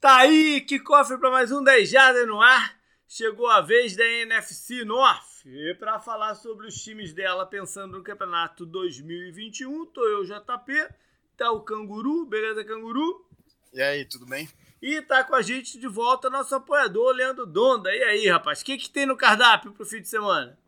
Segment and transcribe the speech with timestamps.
[0.00, 2.74] Tá aí, que cofre para mais um 10 Jardas no ar.
[3.06, 5.44] Chegou a vez da NFC North.
[5.44, 10.88] E para falar sobre os times dela pensando no campeonato 2021, tô eu, JP,
[11.36, 13.26] tá o Canguru, beleza, Canguru?
[13.74, 14.48] E aí, tudo bem?
[14.80, 17.94] E tá com a gente de volta nosso apoiador, Leandro Donda.
[17.94, 20.58] E aí, rapaz, o que, que tem no cardápio pro fim de semana?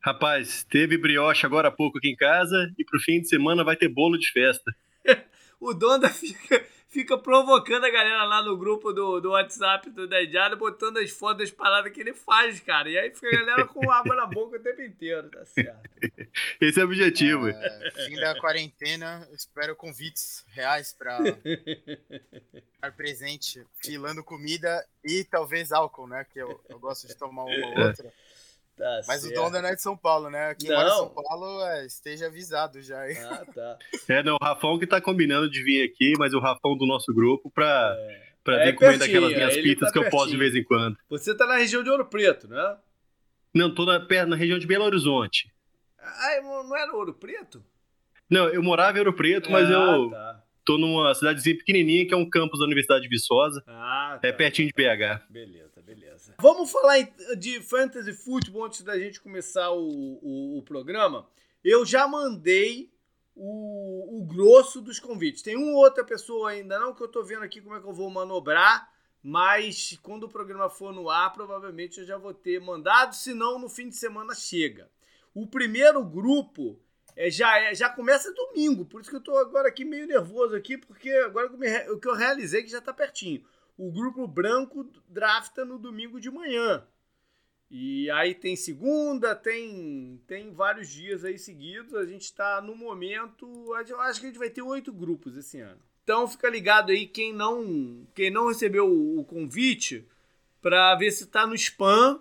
[0.00, 3.76] Rapaz, teve brioche agora há pouco aqui em casa e pro fim de semana vai
[3.76, 4.74] ter bolo de festa.
[5.60, 10.56] o Donda fica fica provocando a galera lá no grupo do, do WhatsApp do Dediado,
[10.56, 12.88] botando as fotos das paradas que ele faz, cara.
[12.88, 15.88] E aí fica a galera com água na boca o tempo inteiro, tá certo?
[16.60, 17.48] Esse é o objetivo.
[17.48, 26.06] É, fim da quarentena, espero convites reais para estar presente, filando comida e talvez álcool,
[26.06, 26.24] né?
[26.24, 28.12] Que eu, eu gosto de tomar uma ou outra.
[28.78, 29.32] Tá Mas certo.
[29.32, 30.54] o Donda não é de São Paulo, né?
[30.54, 30.76] Quem não.
[30.76, 33.02] mora em São Paulo é, esteja avisado já.
[33.30, 33.78] Ah, tá.
[34.08, 37.12] É, não, o Rafão que tá combinando de vir aqui, mas o Rafão do nosso
[37.12, 38.22] grupo pra, é.
[38.44, 40.96] pra é daquelas minhas pitas tá que eu posso de vez em quando.
[41.10, 42.76] Você tá na região de Ouro Preto, né?
[43.52, 45.52] Não, tô na, na região de Belo Horizonte.
[45.98, 47.62] Ah, não era Ouro Preto?
[48.30, 50.44] Não, eu morava em Ouro Preto, mas ah, eu tá.
[50.64, 53.62] tô numa cidadezinha pequenininha que é um campus da Universidade de Viçosa.
[53.66, 54.28] Ah, tá.
[54.28, 55.24] É pertinho de BH.
[55.28, 55.67] Beleza.
[56.40, 56.98] Vamos falar
[57.36, 61.28] de fantasy futebol antes da gente começar o, o, o programa.
[61.64, 62.92] Eu já mandei
[63.34, 65.42] o, o, grosso dos convites.
[65.42, 67.92] Tem uma outra pessoa ainda não que eu tô vendo aqui como é que eu
[67.92, 68.88] vou manobrar,
[69.20, 73.58] mas quando o programa for no ar, provavelmente eu já vou ter mandado, se não
[73.58, 74.88] no fim de semana chega.
[75.34, 76.78] O primeiro grupo
[77.16, 80.54] é, já, é, já começa domingo, por isso que eu tô agora aqui meio nervoso
[80.54, 81.50] aqui, porque agora
[81.92, 83.44] o que eu realizei que já tá pertinho
[83.78, 86.84] o grupo branco drafta no domingo de manhã.
[87.70, 91.94] E aí tem segunda, tem tem vários dias aí seguidos.
[91.94, 93.46] A gente está no momento,
[93.86, 95.80] eu acho que a gente vai ter oito grupos esse ano.
[96.02, 100.08] Então fica ligado aí quem não quem não recebeu o convite
[100.60, 102.20] para ver se está no spam,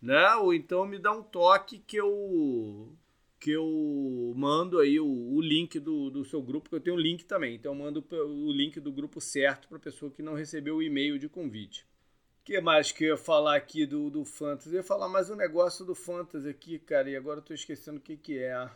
[0.00, 0.34] né?
[0.36, 2.95] Ou então me dá um toque que eu
[3.46, 6.98] que eu mando aí o, o link do, do seu grupo, que eu tenho um
[6.98, 7.54] link também.
[7.54, 10.82] Então eu mando o link do grupo certo para a pessoa que não recebeu o
[10.82, 11.86] e-mail de convite.
[12.42, 14.70] O que mais que eu ia falar aqui do, do Fantasy?
[14.70, 17.98] Eu ia falar mais um negócio do Fantasy aqui, cara, e agora eu tô esquecendo
[17.98, 18.68] o que que é.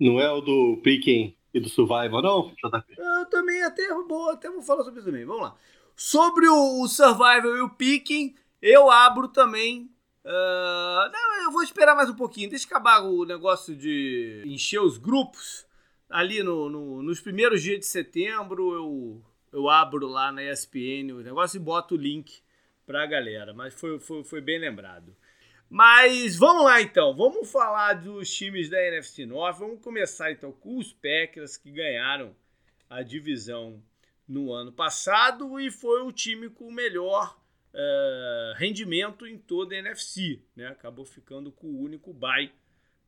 [0.00, 2.50] Não é o do Picking e do Survival, não?
[2.96, 5.26] Eu também até, boa, até vou falar sobre isso também.
[5.26, 5.56] Vamos lá.
[5.94, 9.93] Sobre o, o Survival e o Picking, eu abro também
[10.24, 12.48] Uh, não, eu vou esperar mais um pouquinho.
[12.48, 15.66] Deixa acabar o negócio de encher os grupos.
[16.08, 21.22] Ali no, no, nos primeiros dias de setembro eu, eu abro lá na ESPN o
[21.22, 22.40] negócio e boto o link
[22.86, 23.52] pra galera.
[23.52, 25.14] Mas foi, foi, foi bem lembrado.
[25.68, 29.58] Mas vamos lá então, vamos falar dos times da NFC North.
[29.58, 32.34] Vamos começar então com os Packers que ganharam
[32.88, 33.82] a divisão
[34.26, 37.38] no ano passado e foi o time com o melhor
[37.74, 40.40] uh, rendimento em toda a NFC.
[40.56, 40.68] Né?
[40.68, 42.50] Acabou ficando com o único bye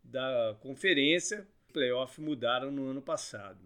[0.03, 1.47] da conferência.
[1.73, 3.59] Playoff mudaram no ano passado.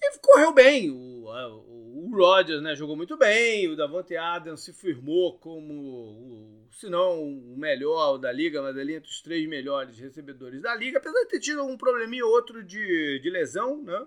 [0.00, 0.90] E correu bem.
[0.90, 3.68] O, o, o Rodgers né, jogou muito bem.
[3.68, 9.10] O Davante Adams se firmou como, se não o melhor da liga, mas ali entre
[9.10, 10.98] os três melhores recebedores da liga.
[10.98, 14.06] Apesar de ter tido um probleminha ou outro de, de lesão, né?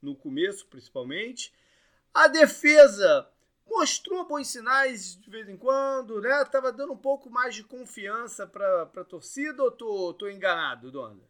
[0.00, 1.52] no começo principalmente.
[2.12, 3.28] A defesa
[3.68, 6.44] mostrou bons sinais de vez em quando, né?
[6.44, 11.20] Tava dando um pouco mais de confiança para a torcida ou tô, tô enganado, Dona?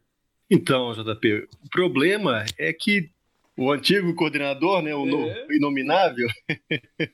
[0.49, 3.09] Então, JP, o problema é que
[3.57, 5.47] o antigo coordenador, né, o é.
[5.51, 6.27] inominável,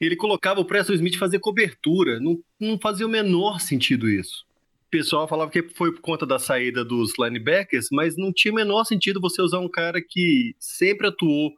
[0.00, 2.20] ele colocava o Preston Smith fazer cobertura.
[2.20, 4.46] Não, não fazia o menor sentido isso.
[4.86, 8.54] O pessoal falava que foi por conta da saída dos linebackers, mas não tinha o
[8.54, 11.52] menor sentido você usar um cara que sempre atuou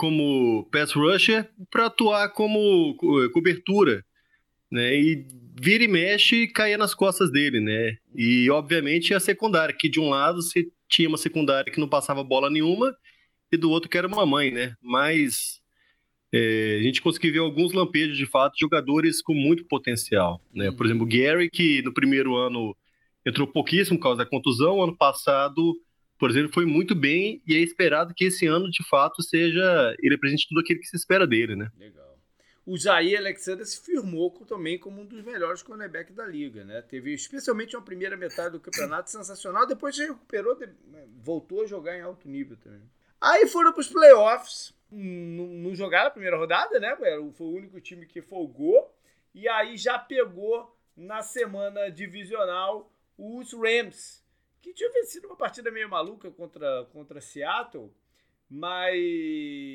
[0.00, 2.96] como pass rusher para atuar como
[3.34, 4.02] cobertura,
[4.72, 4.98] né?
[4.98, 5.26] E
[5.60, 7.98] vira e mexe e caía nas costas dele, né?
[8.16, 12.24] E obviamente a secundária, que de um lado você tinha uma secundária que não passava
[12.24, 12.96] bola nenhuma
[13.52, 14.72] e do outro que era uma mãe, né?
[14.80, 15.60] Mas
[16.32, 20.72] é, a gente conseguiu ver alguns lampejos de fato, jogadores com muito potencial, né?
[20.72, 22.74] Por exemplo, o Gary que no primeiro ano
[23.26, 25.76] entrou pouquíssimo por causa da contusão, ano passado
[26.20, 30.14] por exemplo, foi muito bem e é esperado que esse ano, de fato, seja ele
[30.14, 31.72] apresente tudo aquilo que se espera dele, né?
[31.78, 32.18] Legal.
[32.66, 36.82] O Jair Alexander se firmou também como um dos melhores cornerbacks da liga, né?
[36.82, 40.56] Teve especialmente uma primeira metade do campeonato sensacional, depois se recuperou,
[41.22, 42.82] voltou a jogar em alto nível também.
[43.18, 46.94] Aí foram para os playoffs, não jogaram a primeira rodada, né?
[47.32, 48.94] Foi o único time que folgou,
[49.34, 54.22] e aí já pegou na semana divisional os Rams,
[54.60, 57.92] que tinha vencido uma partida meio maluca contra, contra Seattle,
[58.48, 59.72] Mas.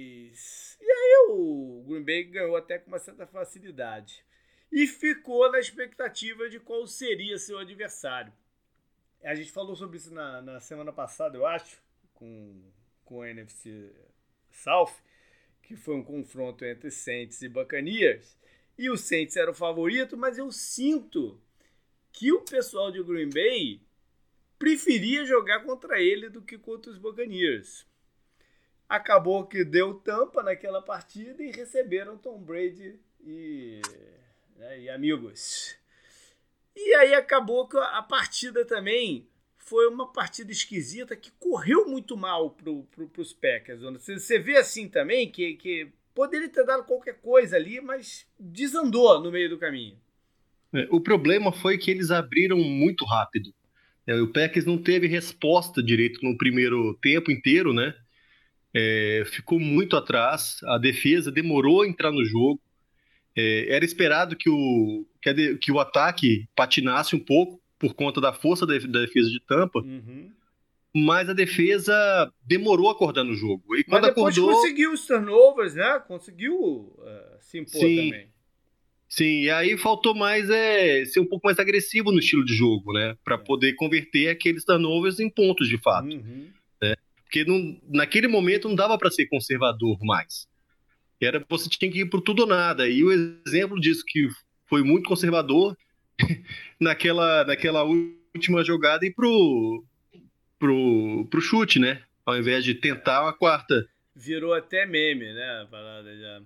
[0.80, 4.26] E aí o Green Bay ganhou até com uma certa facilidade.
[4.72, 8.34] E ficou na expectativa de qual seria seu adversário.
[9.24, 11.82] A gente falou sobre isso na, na semana passada, eu acho,
[12.14, 12.62] com,
[13.04, 13.92] com NFC
[14.52, 14.94] South,
[15.62, 18.38] que foi um confronto entre Saints e Buccaneers.
[18.78, 21.42] E o Saints era o favorito, mas eu sinto
[22.12, 23.82] que o pessoal de Green Bay
[24.58, 27.86] preferia jogar contra ele do que contra os Buccaneers.
[28.88, 33.82] Acabou que deu tampa naquela partida e receberam Tom Brady e,
[34.58, 35.76] né, e amigos.
[36.76, 42.52] E aí acabou que a partida também foi uma partida esquisita que correu muito mal
[42.52, 43.82] para pro, os Packers.
[43.82, 49.20] Você, você vê assim também que, que poderia ter dado qualquer coisa ali, mas desandou
[49.22, 49.98] no meio do caminho.
[50.72, 53.54] É, o problema foi que eles abriram muito rápido.
[54.08, 57.94] É, o Packers não teve resposta direito no primeiro tempo inteiro, né?
[58.74, 62.62] É, ficou muito atrás, a defesa demorou a entrar no jogo.
[63.36, 68.32] É, era esperado que o, que, que, o ataque patinasse um pouco por conta da
[68.32, 70.32] força da, da defesa de Tampa, uhum.
[70.94, 73.76] mas a defesa demorou a acordar no jogo.
[73.76, 74.56] E quando mas depois acordou...
[74.56, 76.00] conseguiu os turnovers, né?
[76.08, 78.12] Conseguiu uh, se impor Sim.
[78.12, 78.35] também.
[79.16, 82.92] Sim, e aí faltou mais é, ser um pouco mais agressivo no estilo de jogo,
[82.92, 83.16] né?
[83.24, 83.38] Para é.
[83.38, 86.10] poder converter aqueles turnovers em pontos de fato.
[86.10, 86.50] Uhum.
[86.82, 86.96] Né?
[87.24, 90.50] Porque não, naquele momento não dava para ser conservador mais.
[91.22, 92.90] Era você tinha que ir por tudo ou nada.
[92.90, 93.12] E o
[93.48, 94.28] exemplo disso que
[94.66, 95.78] foi muito conservador
[96.78, 99.86] naquela, naquela última jogada e pro,
[100.60, 102.04] pro, pro chute, né?
[102.26, 103.88] Ao invés de tentar a quarta.
[104.14, 105.62] Virou até meme, né?
[105.62, 106.42] A parada já.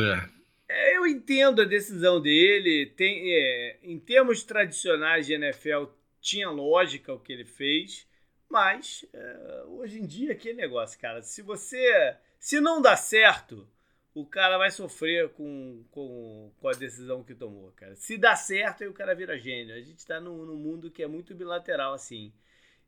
[0.00, 0.37] É.
[0.68, 2.86] Eu entendo a decisão dele.
[2.86, 5.84] Tem, é, em termos tradicionais de NFL,
[6.20, 8.06] tinha lógica o que ele fez.
[8.48, 11.22] Mas é, hoje em dia, que negócio, cara.
[11.22, 12.16] Se você.
[12.38, 13.68] Se não dá certo,
[14.14, 17.94] o cara vai sofrer com, com, com a decisão que tomou, cara.
[17.96, 19.74] Se dá certo, aí o cara vira gênio.
[19.74, 22.32] A gente tá num, num mundo que é muito bilateral, assim.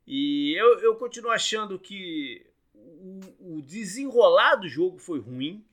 [0.05, 5.63] E eu, eu continuo achando que o, o desenrolar do jogo foi ruim.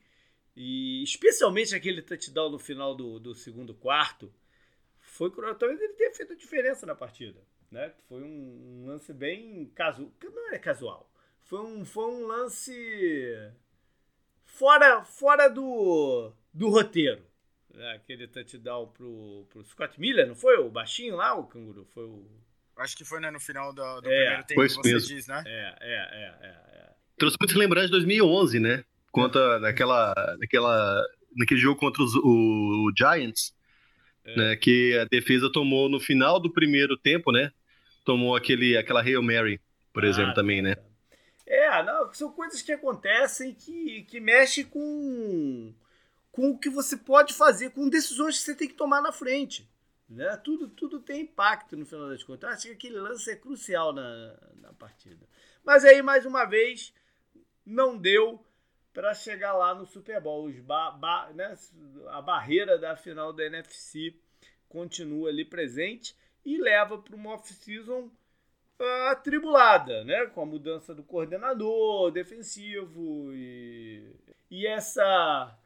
[0.61, 4.29] E especialmente aquele touchdown no final do, do segundo quarto,
[4.99, 5.55] foi cruel.
[5.55, 7.39] Talvez ele tenha feito diferença na partida.
[7.71, 7.93] Né?
[8.09, 10.11] Foi um, um lance bem casual.
[10.21, 11.09] Não é casual.
[11.45, 12.73] Foi um, foi um lance
[14.43, 17.23] fora, fora do, do roteiro.
[17.73, 17.93] Né?
[17.93, 20.57] Aquele touchdown pro, pro Scott Miller, não foi?
[20.57, 21.85] O baixinho lá, o canguru?
[21.85, 22.29] Foi o.
[22.75, 25.07] Acho que foi né, no final do, do é, primeiro tempo, que você mesmo.
[25.07, 25.41] diz, né?
[25.47, 26.47] É, é, é, é.
[26.47, 26.95] é.
[27.17, 28.83] Trouxe muito lembrar de 2011, né?
[29.11, 31.03] Contra naquela, naquela,
[31.35, 33.53] naquele jogo contra os, o, o Giants,
[34.25, 34.35] é.
[34.35, 37.51] né, que a defesa tomou no final do primeiro tempo, né?
[38.05, 39.59] Tomou aquele, aquela Hail Mary,
[39.93, 40.75] por ah, exemplo, também, né?
[41.45, 45.73] É, não, são coisas que acontecem que, que mexem com,
[46.31, 49.67] com o que você pode fazer, com decisões que você tem que tomar na frente.
[50.07, 50.35] Né?
[50.37, 52.51] Tudo, tudo tem impacto no final das contas.
[52.51, 55.27] Acho que aquele lance é crucial na, na partida.
[55.63, 56.93] Mas aí, mais uma vez,
[57.65, 58.43] não deu
[58.99, 60.51] para chegar lá no Super Bowl.
[60.61, 61.57] Ba ba né,
[62.09, 64.13] a barreira da final da NFC
[64.67, 66.13] continua ali presente
[66.45, 68.11] e leva para uma off-season
[68.77, 70.25] uh, atribulada, né?
[70.25, 74.13] com a mudança do coordenador defensivo e,
[74.51, 75.57] e essa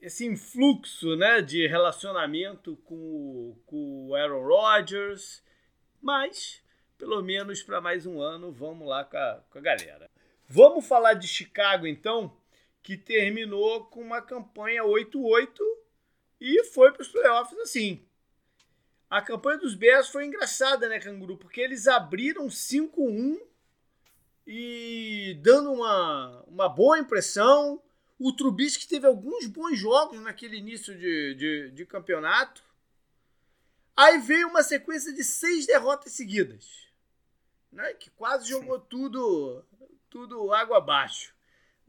[0.00, 5.42] esse influxo né, de relacionamento com, com o Aaron Rodgers,
[6.00, 6.62] mas
[6.96, 10.08] pelo menos para mais um ano vamos lá com a, com a galera.
[10.48, 12.40] Vamos falar de Chicago então?
[12.82, 15.58] Que terminou com uma campanha 8-8
[16.40, 18.04] e foi para os playoffs assim.
[19.08, 21.36] A campanha dos Bears foi engraçada, né, Canguru?
[21.36, 23.38] Porque eles abriram 5-1
[24.46, 27.80] e dando uma, uma boa impressão.
[28.18, 32.64] O Trubisky teve alguns bons jogos naquele início de, de, de campeonato.
[33.94, 36.88] Aí veio uma sequência de seis derrotas seguidas,
[37.70, 39.62] né, que quase jogou tudo,
[40.08, 41.34] tudo água abaixo.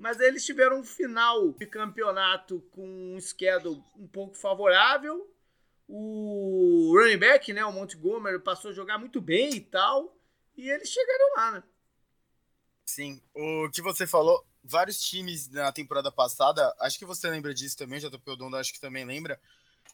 [0.04, 5.34] Mas aí eles tiveram um final de campeonato com um schedule um pouco favorável.
[5.88, 10.14] O running back, né, o Montgomery, passou a jogar muito bem e tal.
[10.58, 11.64] E eles chegaram lá, né?
[12.86, 13.22] Sim.
[13.34, 18.02] O que você falou, vários times na temporada passada, acho que você lembra disso também,
[18.02, 19.40] JP Odondo acho que também lembra.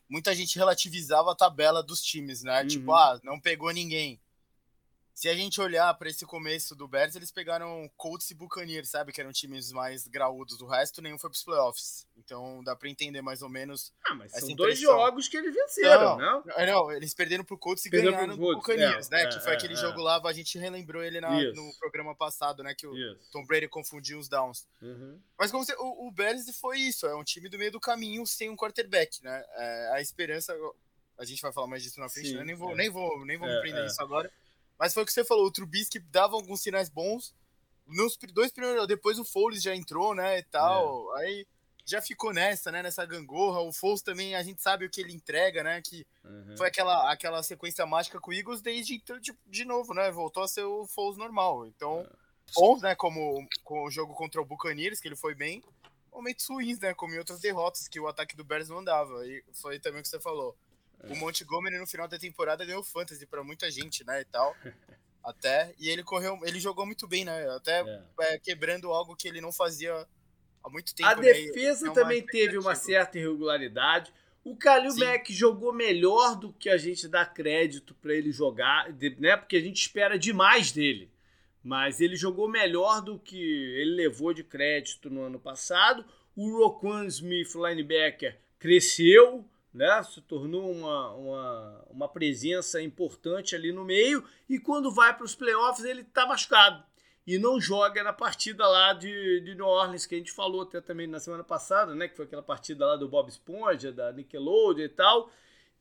[0.09, 2.65] Muita gente relativizava a tabela dos times, né?
[2.65, 2.79] Tipo, uhum.
[2.79, 4.19] Tipo, ah, não pegou ninguém.
[5.19, 9.11] Se a gente olhar para esse começo do Bears, eles pegaram Colts e Buccaneers, sabe?
[9.11, 12.07] Que eram times mais graúdos do resto, nenhum foi pros playoffs.
[12.15, 13.91] Então dá para entender mais ou menos.
[14.07, 16.41] Ah, mas são dois jogos que eles venceram, não?
[16.45, 19.23] Não, não eles perderam pro Colts e perderam ganharam pro Buccaneers, é, né?
[19.23, 19.75] É, que foi é, aquele é.
[19.75, 22.73] jogo lá, a gente relembrou ele na, no programa passado, né?
[22.73, 23.29] Que o isso.
[23.29, 24.69] Tom Brady confundiu os downs.
[24.81, 25.19] Uhum.
[25.37, 28.25] Mas como você, o, o Bears foi isso, é um time do meio do caminho
[28.25, 29.43] sem um quarterback, né?
[29.57, 30.55] É, a esperança.
[31.17, 32.45] A gente vai falar mais disso na frente, Sim, né?
[32.45, 32.75] Nem vou, é.
[32.75, 34.31] nem vou, nem vou me prender nisso agora.
[34.79, 37.35] Mas foi o que você falou, o Trubisky dava alguns sinais bons.
[37.85, 41.17] Nos dois primeiros, depois o Foles já entrou, né, e tal.
[41.17, 41.21] É.
[41.21, 41.47] Aí
[41.83, 43.59] já ficou nessa, né, nessa gangorra.
[43.59, 46.55] O Foles também, a gente sabe o que ele entrega, né, que uhum.
[46.55, 50.47] foi aquela, aquela sequência mágica com o Eagles desde de, de novo, né, voltou a
[50.47, 51.67] ser o Foles normal.
[51.67, 52.07] Então,
[52.57, 52.81] é.
[52.81, 55.61] né, como com o jogo contra o Buccaneers, que ele foi bem.
[56.09, 59.25] Momentos ruins, né, como em outras derrotas que o ataque do Bears não dava.
[59.27, 60.55] E foi também o que você falou
[61.03, 64.55] o Montgomery no final da temporada ganhou fantasy para muita gente, né, e tal.
[65.23, 67.47] Até, e ele correu, ele jogou muito bem, né?
[67.49, 68.03] Até é.
[68.21, 70.07] É, quebrando algo que ele não fazia
[70.63, 71.09] há muito tempo.
[71.09, 71.21] A né?
[71.21, 74.13] defesa também teve uma certa irregularidade.
[74.43, 79.35] O Kalil Mack jogou melhor do que a gente dá crédito para ele jogar, né?
[79.35, 81.11] Porque a gente espera demais dele.
[81.61, 86.05] Mas ele jogou melhor do que ele levou de crédito no ano passado.
[86.35, 90.01] O Roquan Smith, linebacker, cresceu né?
[90.03, 95.35] Se tornou uma, uma, uma presença importante ali no meio e quando vai para os
[95.35, 96.83] playoffs ele está machucado
[97.25, 100.81] e não joga na partida lá de, de New Orleans que a gente falou até
[100.81, 102.07] também na semana passada, né?
[102.07, 105.31] Que foi aquela partida lá do Bob Esponja, da Nickelodeon e tal.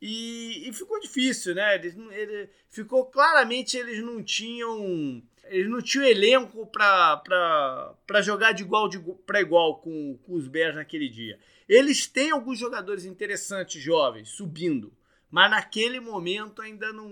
[0.00, 1.76] E, e ficou difícil, né?
[1.76, 8.88] Eles, ele, ficou claramente eles não tinham eles não tinham elenco para jogar de igual
[9.26, 11.38] para igual com, com os Bears naquele dia.
[11.68, 14.92] Eles têm alguns jogadores interessantes jovens subindo,
[15.30, 17.08] mas naquele momento ainda não,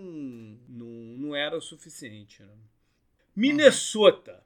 [0.69, 2.43] não, não era o suficiente.
[2.43, 2.53] Né?
[3.35, 4.43] Minnesota.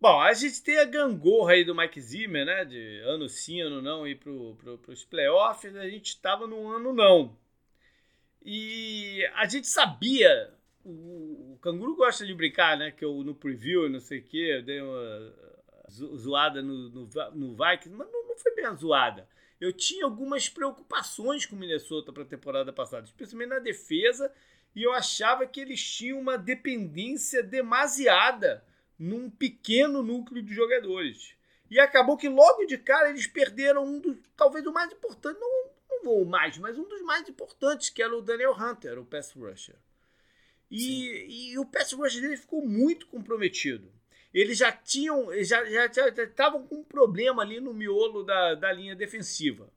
[0.00, 2.64] Bom, a gente tem a gangorra aí do Mike Zimmer, né?
[2.64, 5.74] De ano sim, ano não, ir para pro, os playoffs.
[5.76, 7.36] A gente estava no ano não.
[8.44, 10.52] E a gente sabia.
[10.84, 12.90] O, o Canguru gosta de brincar, né?
[12.90, 15.34] Que eu no preview, não sei o quê, eu dei uma
[15.90, 19.28] zoada no, no, no Vikings, mas não, não foi bem a zoada.
[19.60, 24.32] Eu tinha algumas preocupações com o Minnesota para a temporada passada, especialmente na defesa,
[24.74, 28.64] e eu achava que eles tinham uma dependência demasiada
[28.98, 31.34] num pequeno núcleo de jogadores.
[31.70, 35.70] E acabou que logo de cara eles perderam um dos, talvez o mais importante, não,
[35.90, 39.32] não vou mais, mas um dos mais importantes, que era o Daniel Hunter, o pass
[39.32, 39.76] rusher.
[40.70, 43.94] E, e o pass rusher dele ficou muito comprometido
[44.34, 45.62] eles já tinham, já
[46.08, 49.70] estavam com um problema ali no miolo da, da linha defensiva.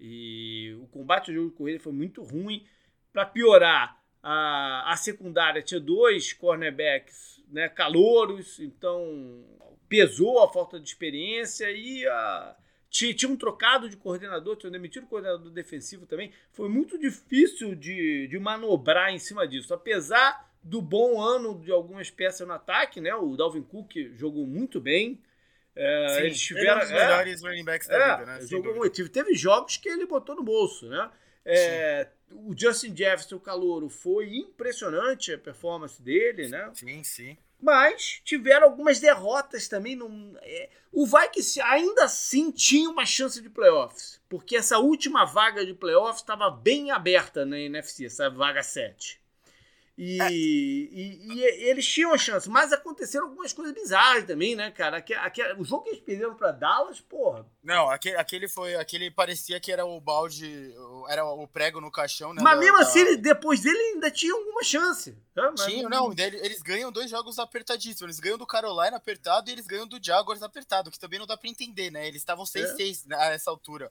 [0.00, 2.66] E o combate ao jogo de corrida foi muito ruim.
[3.12, 9.44] Para piorar, a, a secundária tinha dois cornerbacks né, calouros, então
[9.86, 12.56] pesou a falta de experiência e a,
[12.92, 16.30] tinha, tinha um trocado de coordenador, tinha demitido o coordenador defensivo também.
[16.52, 19.72] Foi muito difícil de, de manobrar em cima disso.
[19.72, 23.14] Apesar do bom ano de algumas peças no ataque, né?
[23.14, 25.18] O Dalvin Cook jogou muito bem.
[25.74, 28.26] É, Sim, eles tiveram, ele é um dos é, melhores running backs da é, vida,
[28.26, 28.46] né?
[28.46, 29.08] Jogou muito.
[29.08, 31.10] Teve jogos que ele botou no bolso, né?
[31.46, 36.70] É, o Justin Jefferson, o calouro, foi impressionante a performance dele, né?
[36.74, 37.38] Sim, sim.
[37.62, 39.94] Mas tiveram algumas derrotas também.
[39.94, 45.64] Num, é, o Vikings ainda assim tinha uma chance de playoffs, porque essa última vaga
[45.64, 49.21] de playoffs estava bem aberta na NFC, essa vaga 7.
[50.04, 50.32] E, é.
[50.32, 54.96] e, e, eles tinham a chance, mas aconteceram algumas coisas bizarras também, né, cara?
[54.96, 57.46] Aquele, aquele, o jogo que eles perderam pra Dallas, porra.
[57.62, 58.74] Não, aquele, aquele foi.
[58.74, 60.74] Aquele parecia que era o balde.
[61.08, 62.42] Era o prego no caixão, né?
[62.42, 62.82] Mas da, mesmo da...
[62.82, 65.12] assim, ele, depois dele ainda tinha alguma chance.
[65.36, 65.52] Né?
[65.56, 65.66] Mas...
[65.66, 68.02] Tinha, não, eles ganham dois jogos apertadíssimos.
[68.02, 71.36] Eles ganham do Carolina apertado e eles ganham do Jaguars apertado, que também não dá
[71.36, 72.08] pra entender, né?
[72.08, 73.14] Eles estavam 6-6 é.
[73.14, 73.88] a essa altura.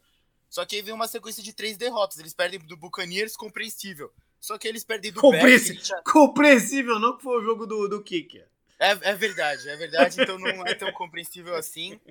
[0.50, 2.20] Só que aí vem uma sequência de três derrotas.
[2.20, 4.12] Eles perdem do Buccaneers compreensível.
[4.42, 6.02] Só que eles perdem do Bears, já...
[6.02, 8.50] compreensível não que foi o jogo do, do Kicker.
[8.80, 10.20] É, é verdade, é verdade.
[10.20, 12.02] Então não é tão compreensível assim.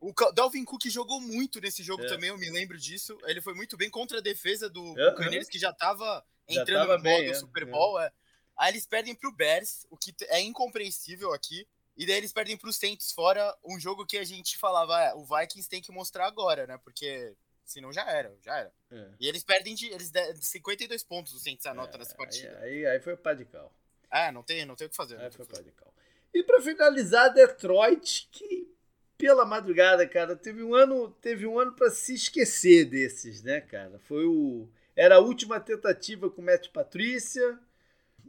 [0.00, 2.08] O Dalvin Cook jogou muito nesse jogo é.
[2.08, 3.18] também, eu me lembro disso.
[3.24, 7.04] Ele foi muito bem contra a defesa do Buccaneers, que já estava entrando tava no
[7.04, 8.00] modo bem, é, Super Bowl.
[8.00, 8.10] É.
[8.56, 11.68] Aí eles perdem pro Bears, o que é incompreensível aqui.
[11.98, 15.26] E daí eles perdem pro Saints fora, um jogo que a gente falava, ah, o
[15.26, 16.78] Vikings tem que mostrar agora, né?
[16.82, 17.34] Porque
[17.68, 18.72] Senão já era, já era.
[18.90, 19.10] É.
[19.20, 22.58] E eles perdem de, eles de, 52 pontos o Saints anota é, nessa partida.
[22.60, 23.70] Aí, aí, foi o pá de cal.
[24.10, 25.20] É, não tem, não tem o que fazer.
[25.20, 25.92] Aí foi o pá de cal.
[26.32, 28.74] E pra finalizar, Detroit, que
[29.18, 33.98] pela madrugada, cara, teve um ano, teve um ano para se esquecer desses, né, cara?
[33.98, 37.58] Foi o era a última tentativa com o Matt Patrícia.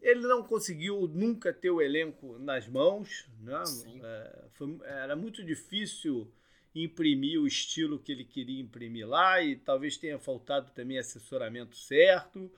[0.02, 3.64] ele não conseguiu nunca ter o elenco nas mãos, né?
[4.04, 6.30] É, foi, era muito difícil
[6.74, 12.52] imprimir o estilo que ele queria imprimir lá e talvez tenha faltado também assessoramento certo.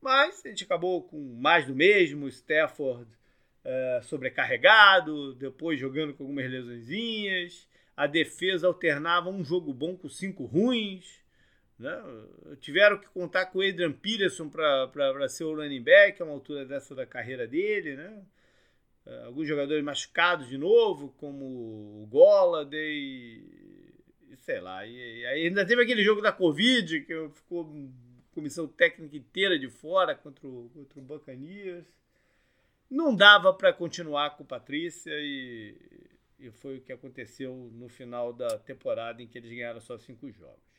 [0.00, 3.06] Mas a gente acabou com mais do mesmo, Stafford
[3.64, 7.68] é, sobrecarregado, depois jogando com algumas lesõezinhas.
[7.96, 11.20] A defesa alternava um jogo bom com cinco ruins.
[11.78, 12.02] Né?
[12.60, 16.64] Tiveram que contar com o Adrian Peterson para ser o running back, a uma altura
[16.64, 17.96] dessa da carreira dele.
[17.96, 18.22] Né?
[19.10, 23.42] É, alguns jogadores machucados de novo, como o Golladay,
[24.36, 24.86] sei lá.
[24.86, 27.68] E, e ainda teve aquele jogo da Covid, que ficou
[28.32, 31.84] comissão técnica inteira de fora contra o, contra o.
[32.88, 35.76] Não dava para continuar com o Patrícia e,
[36.38, 40.30] e foi o que aconteceu no final da temporada em que eles ganharam só cinco
[40.30, 40.70] jogos.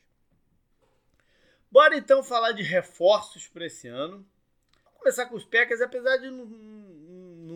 [1.70, 4.26] Bora então falar de reforços para esse ano.
[4.84, 6.46] Vamos começar com os Packers, apesar de não,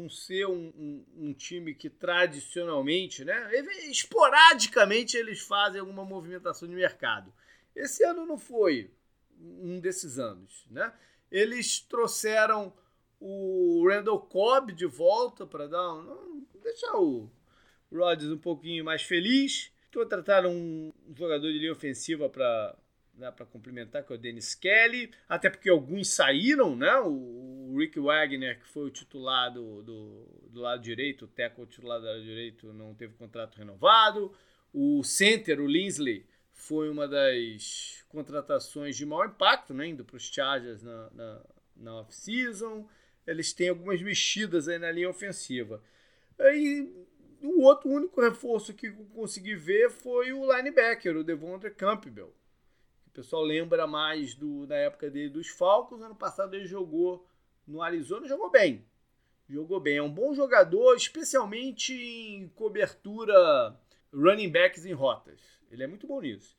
[0.07, 3.51] não ser um, um, um, time que tradicionalmente, né,
[3.91, 7.33] esporadicamente eles fazem alguma movimentação de mercado.
[7.75, 8.91] Esse ano não foi
[9.39, 10.93] um desses anos, né?
[11.31, 12.73] Eles trouxeram
[13.21, 17.29] o Randall Cobb de volta para dar um, deixar o
[17.93, 19.73] Rodgers um pouquinho mais feliz.
[19.93, 22.77] Contrataram um jogador de linha ofensiva para
[23.17, 26.95] né, para complementar, que é o Dennis Kelly, até porque alguns saíram, né?
[27.01, 27.09] O,
[27.77, 32.07] Rick Wagner, que foi o titular do, do, do lado direito, o tackle titular do
[32.07, 34.33] lado direito, não teve contrato renovado.
[34.73, 40.25] O center, o Linsley, foi uma das contratações de maior impacto, né, indo para os
[40.25, 41.43] Chargers na, na,
[41.77, 42.89] na off-season.
[43.27, 45.83] Eles têm algumas mexidas aí na linha ofensiva.
[46.39, 46.89] E
[47.43, 52.35] o outro único reforço que eu consegui ver foi o linebacker, o Devondre Campbell.
[53.07, 56.03] O pessoal lembra mais do, da época dele dos Falcons.
[56.03, 57.27] Ano passado ele jogou
[57.67, 58.85] no Arizona, jogou bem.
[59.49, 59.99] Jogou bem.
[59.99, 63.77] É um bom jogador, especialmente em cobertura
[64.13, 65.41] running backs em rotas.
[65.71, 66.57] Ele é muito bom nisso.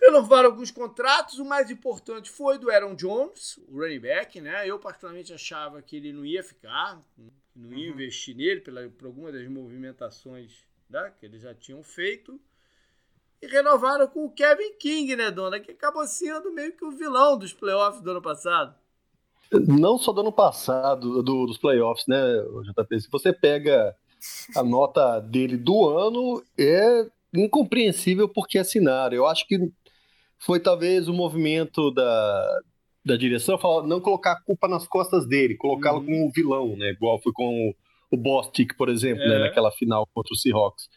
[0.00, 4.68] Renovaram alguns contratos, o mais importante foi do Aaron Jones, o running back, né?
[4.68, 7.00] Eu particularmente achava que ele não ia ficar,
[7.54, 7.94] não ia uhum.
[7.94, 12.40] investir nele pela, por alguma das movimentações né, que eles já tinham feito.
[13.40, 15.60] E renovaram com o Kevin King, né, dona?
[15.60, 18.74] Que acabou sendo meio que o vilão dos playoffs do ano passado.
[19.52, 22.20] Não só do ano passado, do, dos playoffs, né,
[22.64, 23.00] JP?
[23.00, 23.94] Se você pega
[24.56, 29.14] a nota dele do ano, é incompreensível porque assinaram.
[29.14, 29.58] Eu acho que
[30.38, 32.60] foi talvez o movimento da,
[33.04, 36.06] da direção, não colocar a culpa nas costas dele, colocá-lo uhum.
[36.06, 36.90] como vilão, né?
[36.90, 37.74] Igual foi com o,
[38.14, 39.36] o Bostic, por exemplo, né?
[39.36, 39.38] é.
[39.38, 39.44] né?
[39.46, 40.88] naquela final contra o Seahawks.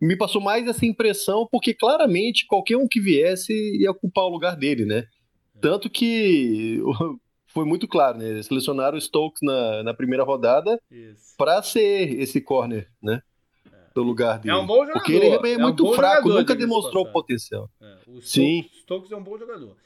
[0.00, 4.56] Me passou mais essa impressão, porque claramente qualquer um que viesse ia ocupar o lugar
[4.56, 5.06] dele, né?
[5.60, 6.80] Tanto que
[7.52, 8.28] foi muito claro, né?
[8.28, 10.80] Eles selecionaram o Stokes na, na primeira rodada
[11.36, 13.20] para ser esse corner, né?
[13.94, 14.54] no lugar dele.
[14.54, 14.92] É um bom jogador.
[14.94, 17.68] Porque ele é, é muito um fraco, jogador, nunca demonstrou o potencial.
[17.80, 18.64] É, o Stokes, Sim.
[18.80, 19.76] Stokes é um bom jogador.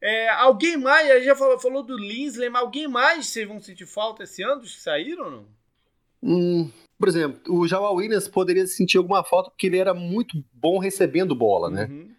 [0.00, 3.60] É, alguém mais, a gente já falou, falou do Linsley, mas alguém mais vocês vão
[3.60, 5.46] sentir falta esse ano dos que saíram ou não?
[6.24, 10.78] Hum, por exemplo, o Jamal Williams poderia sentir alguma falta porque ele era muito bom
[10.78, 11.86] recebendo bola, né?
[11.90, 12.10] Uhum.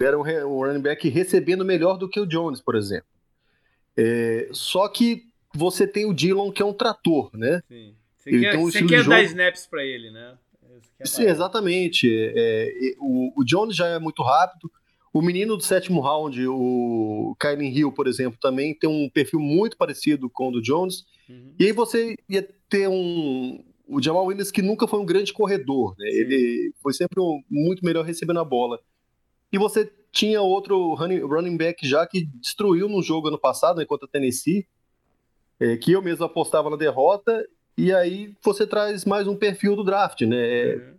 [0.00, 3.06] Era um, um running back recebendo melhor do que o Jones, por exemplo.
[3.96, 5.24] É, só que
[5.54, 7.60] você tem o Dillon, que é um trator, né?
[7.68, 7.94] Sim.
[8.16, 10.36] Você ele quer, um você quer dar snaps para ele, né?
[11.04, 12.08] Sim, exatamente.
[12.34, 14.70] É, é, o, o Jones já é muito rápido.
[15.12, 19.76] O menino do sétimo round, o Kylie Hill, por exemplo, também tem um perfil muito
[19.76, 21.04] parecido com o do Jones.
[21.28, 21.52] Uhum.
[21.58, 23.62] E aí você ia ter um.
[23.86, 26.06] O Jamal Williams, que nunca foi um grande corredor, né?
[26.08, 28.78] ele foi sempre um, muito melhor recebendo a bola.
[29.52, 34.06] E você tinha outro running back já que destruiu no jogo ano passado, né, contra
[34.06, 34.66] a Tennessee,
[35.60, 39.84] é, que eu mesmo apostava na derrota, e aí você traz mais um perfil do
[39.84, 40.36] draft, né?
[40.36, 40.94] É, uhum.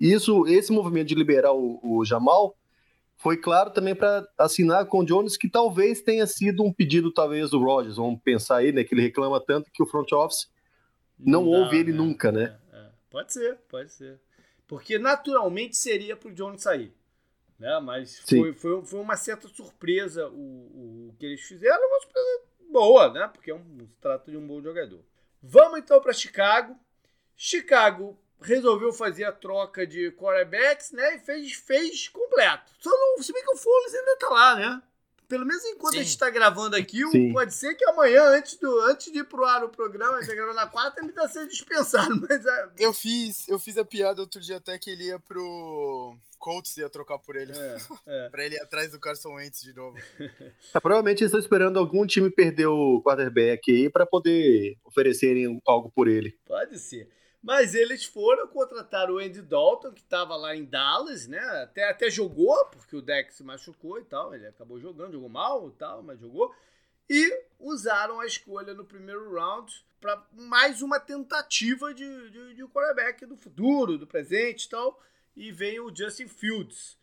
[0.00, 2.56] Isso, esse movimento de liberar o, o Jamal
[3.16, 7.50] foi claro também para assinar com o Jones, que talvez tenha sido um pedido talvez
[7.50, 8.84] do Rogers, vamos pensar aí, né?
[8.84, 10.48] Que ele reclama tanto que o front office
[11.18, 12.56] não, não ouve ele é, nunca, né?
[12.72, 12.86] É, é.
[13.10, 14.20] Pode ser, pode ser.
[14.68, 16.92] Porque naturalmente seria para o Jones sair.
[17.58, 17.80] Né?
[17.80, 23.12] Mas foi, foi, foi, uma certa surpresa o, o que eles fizeram, uma surpresa boa,
[23.12, 23.28] né?
[23.28, 25.04] Porque é um, se trata de um bom jogador.
[25.42, 26.78] Vamos então para Chicago.
[27.36, 31.16] Chicago resolveu fazer a troca de quarterbacks, né?
[31.16, 32.72] E fez, fez completo.
[32.78, 34.82] Só não, se bem que o Foles ainda tá lá, né?
[35.28, 36.00] Pelo menos enquanto Sim.
[36.00, 37.32] a gente está gravando aqui, Sim.
[37.32, 40.30] pode ser que amanhã, antes, do, antes de ir pro ar o programa, a gente
[40.30, 42.18] tá gravando na quarta, ele está sendo dispensado.
[42.26, 42.68] Mas é...
[42.78, 46.88] eu, fiz, eu fiz a piada outro dia até que ele ia pro Colts, ia
[46.88, 47.52] trocar por ele.
[47.52, 48.28] É, é.
[48.30, 49.98] pra ele ir atrás do Carson Wentz de novo.
[50.18, 55.90] É, provavelmente eles estão esperando algum time perder o quarterback aí para poder oferecerem algo
[55.90, 56.38] por ele.
[56.46, 57.06] Pode ser.
[57.48, 61.38] Mas eles foram contratar o Andy Dalton, que estava lá em Dallas, né?
[61.62, 64.34] Até, até jogou, porque o deck se machucou e tal.
[64.34, 66.54] Ele acabou jogando, jogou mal e tal, mas jogou.
[67.08, 73.24] E usaram a escolha no primeiro round para mais uma tentativa de, de, de quarterback
[73.24, 75.02] do futuro, do presente e tal.
[75.34, 76.98] E vem o Justin Fields,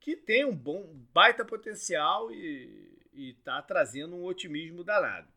[0.00, 5.28] que tem um bom, baita potencial e, está trazendo um otimismo danado.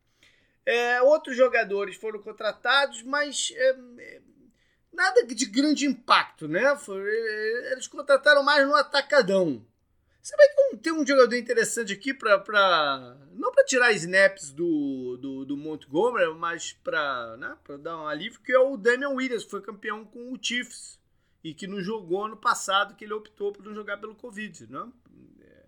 [0.65, 4.21] É, outros jogadores foram contratados, mas é, é
[4.97, 6.75] nada de grande impacto, né?
[7.71, 9.63] Eles contrataram mais no atacadão.
[10.21, 10.47] Você vai
[10.81, 13.17] tem um jogador interessante aqui para.
[13.31, 18.51] Não para tirar snaps do, do, do Montgomery, mas para né, dar um alívio, que
[18.51, 20.99] é o Damian Williams, que foi campeão com o Chiefs
[21.43, 24.69] e que não jogou ano passado, que ele optou por não jogar pelo Covid.
[24.69, 24.87] Né?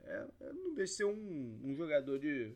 [0.08, 2.52] É, é não deixa de ser um, um jogador de,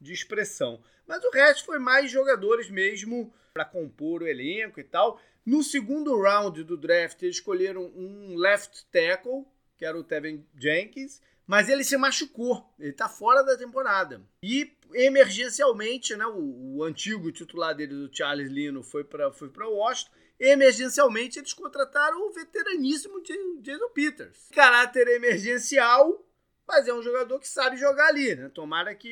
[0.00, 0.82] de expressão.
[1.06, 5.20] Mas o resto foi mais jogadores mesmo para compor o elenco e tal.
[5.48, 9.46] No segundo round do draft, eles escolheram um left tackle,
[9.78, 14.22] que era o Tevin Jenkins, mas ele se machucou, ele está fora da temporada.
[14.42, 20.12] E emergencialmente, né, o, o, antigo titular dele, o Charles Lino, foi para foi Washington.
[20.38, 23.22] Emergencialmente, eles contrataram o veteraníssimo
[23.62, 24.50] Jason Peters.
[24.52, 26.28] Caráter emergencial,
[26.66, 28.50] mas é um jogador que sabe jogar ali, né?
[28.50, 29.08] Tomara que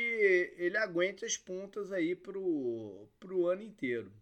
[0.59, 4.13] ele aguente as pontas aí pro, pro ano inteiro.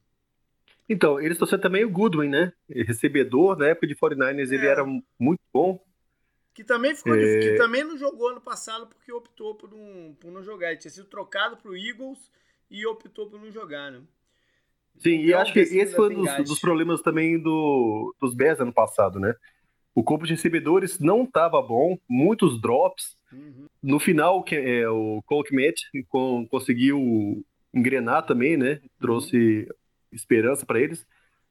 [0.89, 2.53] Então, eles trouxeram também o Goodwin, né?
[2.69, 4.55] Recebedor, na época de 49ers é.
[4.55, 4.85] ele era
[5.19, 5.83] muito bom.
[6.53, 7.39] Que também, ficou, é...
[7.41, 10.71] que também não jogou ano passado porque optou por, um, por não jogar.
[10.71, 12.31] Ele tinha sido trocado para o Eagles
[12.71, 14.03] e optou por não jogar, né?
[14.99, 18.61] Sim, então, e acho que esse foi um dos, dos, problemas também do, dos Bears
[18.61, 19.35] ano passado, né?
[19.93, 23.17] O corpo de recebedores não estava bom, muitos drops.
[23.33, 23.67] Uhum.
[23.83, 25.75] No final, que, é, o Cole Kmet
[26.49, 28.81] conseguiu engrenar também, né?
[29.01, 29.84] Trouxe uhum
[30.15, 31.07] esperança para eles,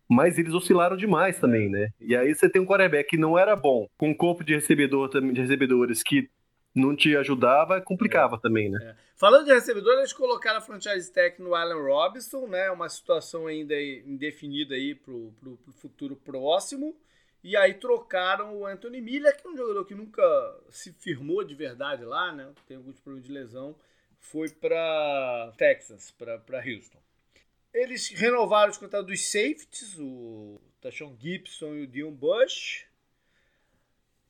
[0.08, 1.90] mas eles oscilaram demais também, né?
[2.00, 5.10] E aí você tem um quarterback que não era bom, com um corpo de recebedor
[5.10, 6.30] de recebedores que
[6.76, 8.40] não te ajudava, complicava é.
[8.40, 8.80] também, né?
[8.82, 8.96] É.
[9.16, 12.70] Falando de recebedor, eles colocaram a franchise tech no Allen Robinson, né?
[12.72, 16.96] Uma situação ainda indefinida aí pro, pro, pro futuro próximo.
[17.44, 20.24] E aí trocaram o Anthony Miller, que é um jogador que nunca
[20.70, 22.50] se firmou de verdade lá, né?
[22.68, 23.76] Tem alguns problemas de lesão.
[24.20, 27.00] Foi para Texas, para Houston.
[27.74, 32.86] Eles renovaram os contratos dos safeties, o Tashon Gibson e o Dion Bush.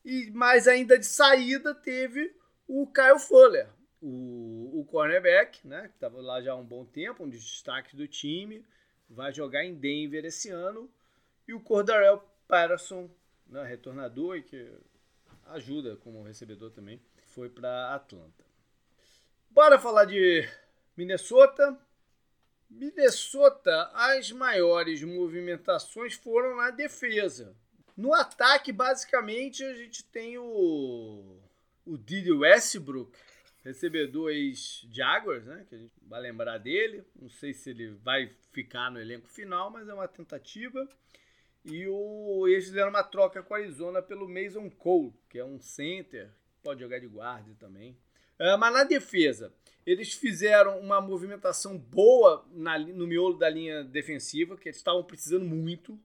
[0.04, 2.34] E mais ainda de saída teve
[2.66, 3.68] o Kyle Fuller,
[4.00, 7.94] o, o cornerback, né, que estava lá já há um bom tempo, um dos destaques
[7.94, 8.64] do time,
[9.08, 10.90] vai jogar em Denver esse ano.
[11.46, 13.10] E o Cordarel Patterson,
[13.46, 14.70] né, retornador e que
[15.46, 18.44] ajuda como recebedor também, foi para Atlanta.
[19.50, 20.48] Bora falar de
[20.96, 21.78] Minnesota.
[22.70, 27.56] Minnesota, as maiores movimentações foram na defesa.
[27.96, 31.40] No ataque, basicamente, a gente tem o,
[31.86, 33.16] o Didi Westbrook,
[33.64, 35.64] recebedor ex-Jaguars, né?
[35.68, 37.04] Que a gente vai lembrar dele.
[37.14, 40.88] Não sei se ele vai ficar no elenco final, mas é uma tentativa.
[41.64, 45.58] E o, eles fizeram uma troca com a Arizona pelo Mason Cole, que é um
[45.58, 46.30] center,
[46.62, 47.96] pode jogar de guarda também.
[48.38, 49.52] Uh, mas na defesa,
[49.86, 55.44] eles fizeram uma movimentação boa na, no miolo da linha defensiva, que eles estavam precisando
[55.44, 55.98] muito.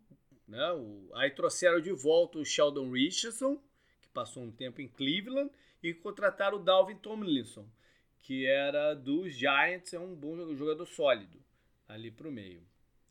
[0.48, 0.72] Né?
[0.74, 3.62] O, aí trouxeram de volta o Sheldon Richardson,
[4.02, 5.50] que passou um tempo em Cleveland,
[5.82, 7.66] e contrataram o Dalvin Tomlinson,
[8.20, 11.40] que era dos Giants, é um bom jogador sólido
[11.88, 12.62] ali para o meio.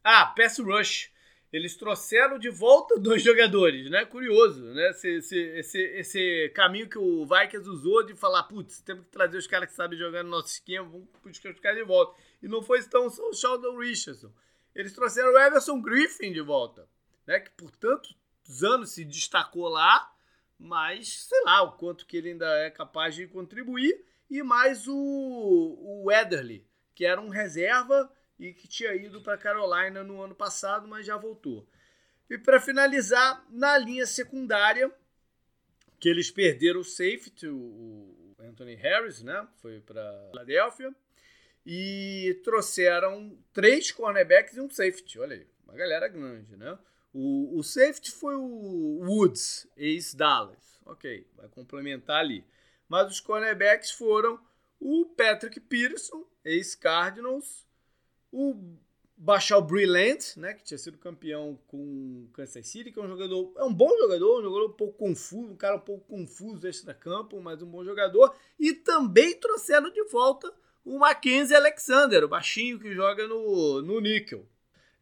[0.05, 1.11] Ah, pass rush.
[1.53, 4.05] Eles trouxeram de volta dois jogadores, né?
[4.05, 4.91] Curioso, né?
[4.91, 9.39] Esse, esse, esse, esse caminho que o Vikings usou de falar, putz, temos que trazer
[9.39, 12.21] os caras que sabem jogar no nosso esquema, vamos buscar os caras de volta.
[12.43, 14.33] E não foi tão só o Sheldon Richardson.
[14.75, 16.89] Eles trouxeram o Everson Griffin de volta,
[17.27, 17.41] né?
[17.41, 18.15] Que por tantos
[18.63, 20.13] anos se destacou lá,
[20.59, 24.05] mas sei lá o quanto que ele ainda é capaz de contribuir.
[24.31, 30.05] E mais o, o Ederly, que era um reserva e que tinha ido para Carolina
[30.05, 31.69] no ano passado, mas já voltou.
[32.31, 34.93] E para finalizar, na linha secundária,
[35.99, 39.47] que eles perderam o safety, o Anthony Harris, né?
[39.61, 40.95] Foi para Philadelphia.
[41.67, 45.19] E trouxeram três cornerbacks e um safety.
[45.19, 46.79] Olha aí, uma galera grande, né?
[47.13, 50.79] O, o safety foi o Woods, ex-Dallas.
[50.87, 52.45] Ok, vai complementar ali.
[52.89, 54.41] Mas os cornerbacks foram
[54.81, 57.67] o Patrick Peterson, ex-Cardinals,
[58.33, 58.55] o
[59.21, 63.65] Bachal Brillant, né, que tinha sido campeão com Kansas City, que é um jogador, é
[63.65, 67.61] um bom jogador, um jogador um pouco confuso, um cara um pouco confuso extra-campo, mas
[67.61, 68.33] um bom jogador.
[68.61, 74.47] E também trouxeram de volta o Mackenzie Alexander, o baixinho que joga no, no Nickel.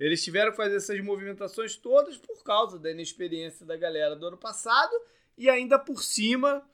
[0.01, 4.39] Eles tiveram que fazer essas movimentações todas por causa da inexperiência da galera do ano
[4.39, 4.93] passado
[5.37, 6.67] e ainda por cima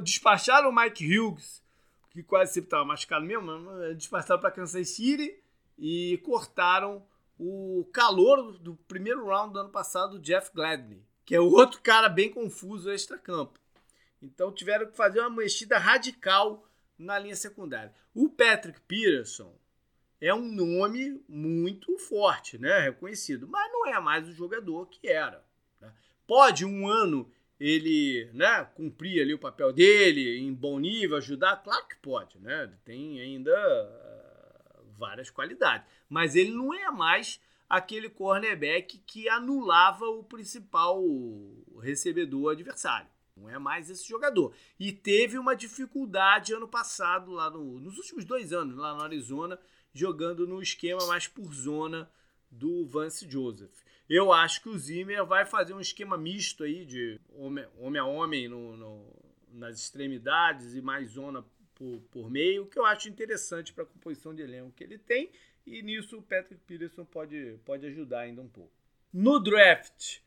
[0.00, 1.60] despacharam o Mike Hughes,
[2.10, 5.42] que quase sempre estava machucado mesmo, despacharam para Kansas City
[5.78, 7.04] e cortaram
[7.38, 12.08] o calor do primeiro round do ano passado, o Jeff Gladney, que é outro cara
[12.08, 13.58] bem confuso extra-campo.
[14.22, 16.66] Então tiveram que fazer uma mexida radical
[16.98, 17.92] na linha secundária.
[18.14, 19.54] O Patrick Peterson
[20.20, 22.80] é um nome muito forte, né?
[22.80, 25.44] reconhecido, mas não é mais o jogador que era.
[25.80, 25.92] Né?
[26.26, 31.62] Pode um ano ele né, cumprir ali o papel dele em bom nível, ajudar?
[31.62, 32.70] Claro que pode, né?
[32.84, 33.52] Tem ainda
[34.96, 35.86] várias qualidades.
[36.08, 41.02] Mas ele não é mais aquele cornerback que anulava o principal
[41.80, 43.08] recebedor adversário.
[43.36, 44.54] Não é mais esse jogador.
[44.78, 49.58] E teve uma dificuldade ano passado, lá no, nos últimos dois anos, lá no Arizona,
[49.92, 52.08] jogando no esquema mais por zona
[52.50, 53.82] do Vance Joseph.
[54.08, 58.04] Eu acho que o Zimmer vai fazer um esquema misto aí de homem, homem a
[58.04, 63.72] homem no, no, nas extremidades e mais zona por, por meio, que eu acho interessante
[63.72, 65.30] para a composição de elenco que ele tem,
[65.66, 68.72] e nisso o Patrick Peterson pode, pode ajudar ainda um pouco.
[69.12, 70.18] No draft,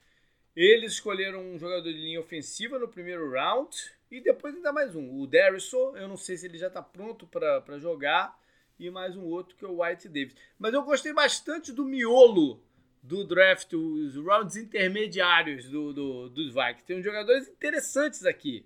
[0.55, 3.75] eles escolheram um jogador de linha ofensiva no primeiro round,
[4.09, 5.19] e depois ainda mais um.
[5.19, 8.39] O Darrison, eu não sei se ele já está pronto para jogar,
[8.79, 10.35] e mais um outro que é o White Davis.
[10.57, 12.61] Mas eu gostei bastante do miolo
[13.01, 16.85] do draft, os rounds intermediários do, do, dos Vikings.
[16.85, 18.65] Tem uns jogadores interessantes aqui.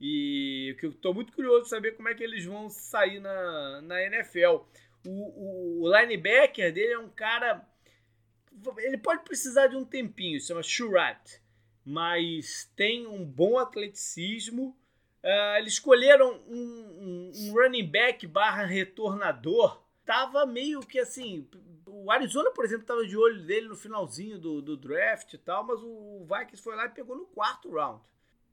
[0.00, 3.80] E que eu estou muito curioso de saber como é que eles vão sair na,
[3.82, 4.62] na NFL.
[5.06, 7.66] O, o, linebacker dele é um cara.
[8.78, 11.40] Ele pode precisar de um tempinho, se chama Shurat,
[11.84, 14.76] mas tem um bom atleticismo.
[15.22, 19.82] Uh, eles escolheram um, um, um, running back barra retornador.
[20.04, 21.48] Tava meio que assim.
[21.86, 25.64] O Arizona, por exemplo, tava de olho dele no finalzinho do, do draft e tal,
[25.64, 28.02] mas o Vikings foi lá e pegou no quarto round.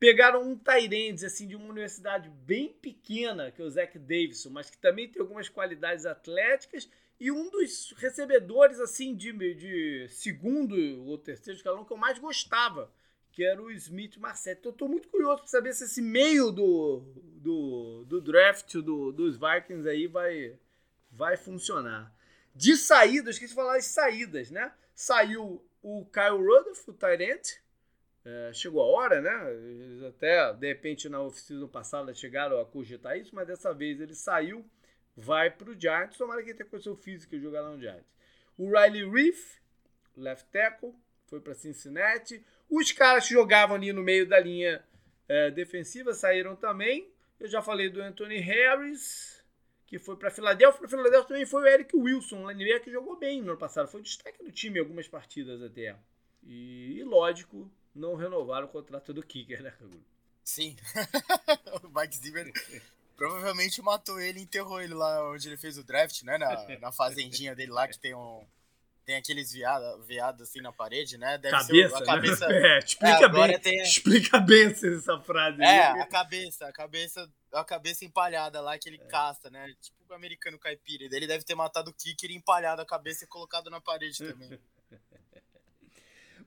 [0.03, 4.69] Pegaram um Tyrande, assim, de uma universidade bem pequena, que é o Zach Davidson, mas
[4.69, 11.17] que também tem algumas qualidades atléticas, e um dos recebedores, assim, de, de segundo ou
[11.17, 12.91] terceiro escalão que eu mais gostava,
[13.31, 14.59] que era o Smith Marset.
[14.59, 16.99] Então, eu estou muito curioso para saber se esse meio do,
[17.37, 20.59] do, do draft do, dos Vikings aí vai,
[21.09, 22.13] vai funcionar.
[22.53, 24.73] De saídas, esqueci de falar das saídas, né?
[24.93, 27.62] Saiu o Kyle Rudolph, o Tyrant,
[28.25, 30.07] é, chegou a hora, né?
[30.07, 34.65] Até, de repente, na oficina passada chegaram a cogitar isso, mas dessa vez ele saiu,
[35.15, 36.17] vai para o Giants.
[36.17, 38.07] Tomara que ele tenha condição física de jogar lá no Giants.
[38.57, 39.59] O Riley Reef,
[40.15, 40.93] left tackle,
[41.25, 42.45] foi para Cincinnati.
[42.69, 44.83] Os caras que jogavam ali no meio da linha
[45.27, 47.11] é, defensiva saíram também.
[47.39, 49.43] Eu já falei do Anthony Harris,
[49.85, 50.79] que foi para Filadélfia.
[50.79, 53.89] Para Filadélfia também foi o Eric Wilson, linebacker que jogou bem no ano passado.
[53.89, 55.95] Foi destaque do time em algumas partidas até.
[56.41, 60.03] E, e lógico, não renovaram o contrato do Kicker, né, Cagulho?
[60.43, 60.75] Sim.
[61.83, 62.51] o Mike Zimmer
[63.15, 66.37] provavelmente matou ele e enterrou ele lá onde ele fez o draft, né?
[66.37, 68.45] Na, na fazendinha dele lá, que tem um.
[69.05, 71.37] Tem aqueles viados viado assim na parede, né?
[71.37, 72.47] Deve cabeça, ser a cabeça.
[72.47, 72.59] Né?
[72.63, 73.59] É, explica é, bem.
[73.59, 73.81] Tem...
[73.81, 75.61] Explica bem essa frase.
[75.61, 75.99] É, aí.
[75.99, 79.05] a cabeça, a cabeça, a cabeça empalhada lá que ele é.
[79.07, 79.73] caça, né?
[79.81, 81.03] Tipo o americano caipira.
[81.03, 84.57] Ele deve ter matado o kicker empalhado a cabeça e colocado na parede também.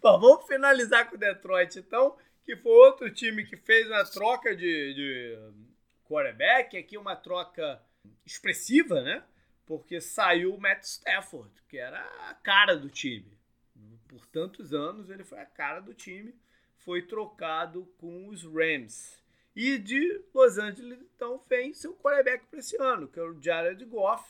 [0.07, 4.55] Bom, vamos finalizar com o Detroit, então, que foi outro time que fez uma troca
[4.55, 5.37] de, de
[6.05, 7.83] quarterback, aqui uma troca
[8.25, 9.25] expressiva, né?
[9.67, 11.99] Porque saiu o Matt Stafford, que era
[12.31, 13.37] a cara do time.
[14.07, 16.33] Por tantos anos ele foi a cara do time,
[16.77, 19.21] foi trocado com os Rams.
[19.57, 23.85] E de Los Angeles, então, vem seu quarterback para esse ano, que é o Jared
[23.87, 24.25] Goff,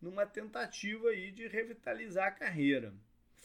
[0.00, 2.94] numa tentativa aí de revitalizar a carreira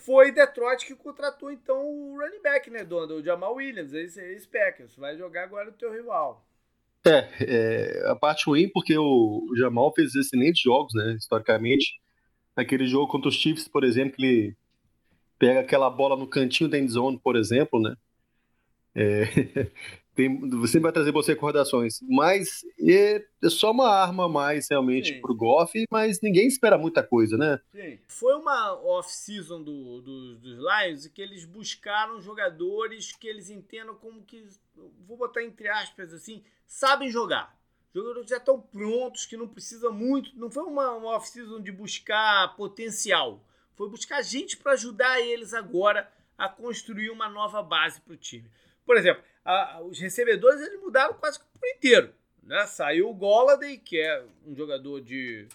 [0.06, 3.14] foi Detroit que contratou então o running back, né, Donald?
[3.14, 4.96] O Jamal Williams, esse, esse Packers.
[4.96, 6.46] Vai jogar agora o teu rival.
[7.06, 12.00] É, é, a parte ruim, porque o, o Jamal fez excelentes jogos, né, historicamente.
[12.56, 14.56] Naquele jogo contra os Chiefs, por exemplo, ele
[15.40, 17.96] pega aquela bola no cantinho da endzone, por exemplo, né?
[18.96, 19.24] É,
[20.16, 25.14] tem, você vai trazer você recordações, mas é, é, só uma arma a mais realmente
[25.14, 25.22] Sim.
[25.22, 27.60] pro Goff, mas ninguém espera muita coisa, né?
[27.72, 28.00] Sim.
[28.08, 34.22] Foi uma off-season do, do, dos Lions que eles buscaram jogadores que eles entendam como
[34.24, 34.46] que,
[35.08, 37.58] vou botar entre aspas assim, sabem jogar.
[37.94, 40.32] Jogadores já estão prontos, que não precisa muito.
[40.36, 43.40] Não foi uma, uma off-season de buscar potencial.
[43.76, 48.50] Foi buscar gente para ajudar eles agora a construir uma nova base para o time.
[48.86, 52.14] Por exemplo, a, os recebedores eles mudaram quase por inteiro.
[52.44, 52.66] Né?
[52.68, 55.48] Saiu o Golladay, que é um jogador de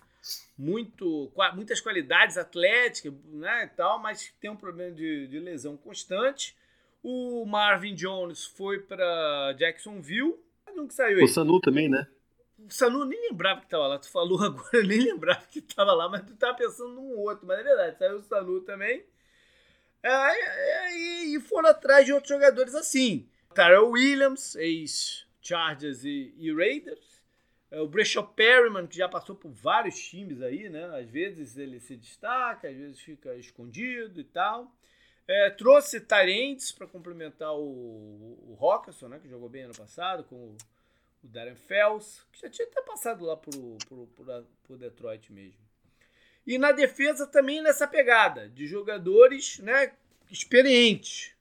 [0.57, 6.57] muito, muitas qualidades atléticas né, e tal, mas tem um problema de, de lesão constante.
[7.03, 10.37] O Marvin Jones foi para Jacksonville.
[10.77, 11.25] Um que saiu aí.
[11.25, 12.07] O Sanu também, né?
[12.59, 13.99] O Sanu nem lembrava que estava lá.
[13.99, 17.47] Tu falou agora, eu nem lembrava que estava lá, mas tu estava pensando num outro.
[17.47, 19.05] Mas é verdade, saiu o Sanu também.
[20.03, 20.97] É, é,
[21.27, 23.29] e foram atrás de outros jogadores assim.
[23.59, 27.21] Tyrell Williams, ex-Chargers e, e, Raiders.
[27.73, 30.85] É, o Breshao Perryman, que já passou por vários times aí, né?
[30.97, 34.73] Às vezes ele se destaca, às vezes fica escondido e tal.
[35.27, 39.19] É, trouxe Tarentes para complementar o, o Rockerson, né?
[39.19, 40.57] Que jogou bem ano passado, com o,
[41.25, 43.53] o Darren Fells, que já tinha até passado lá por,
[44.63, 45.67] por Detroit mesmo.
[46.47, 49.93] E na defesa também nessa pegada de jogadores né,
[50.31, 51.37] experientes.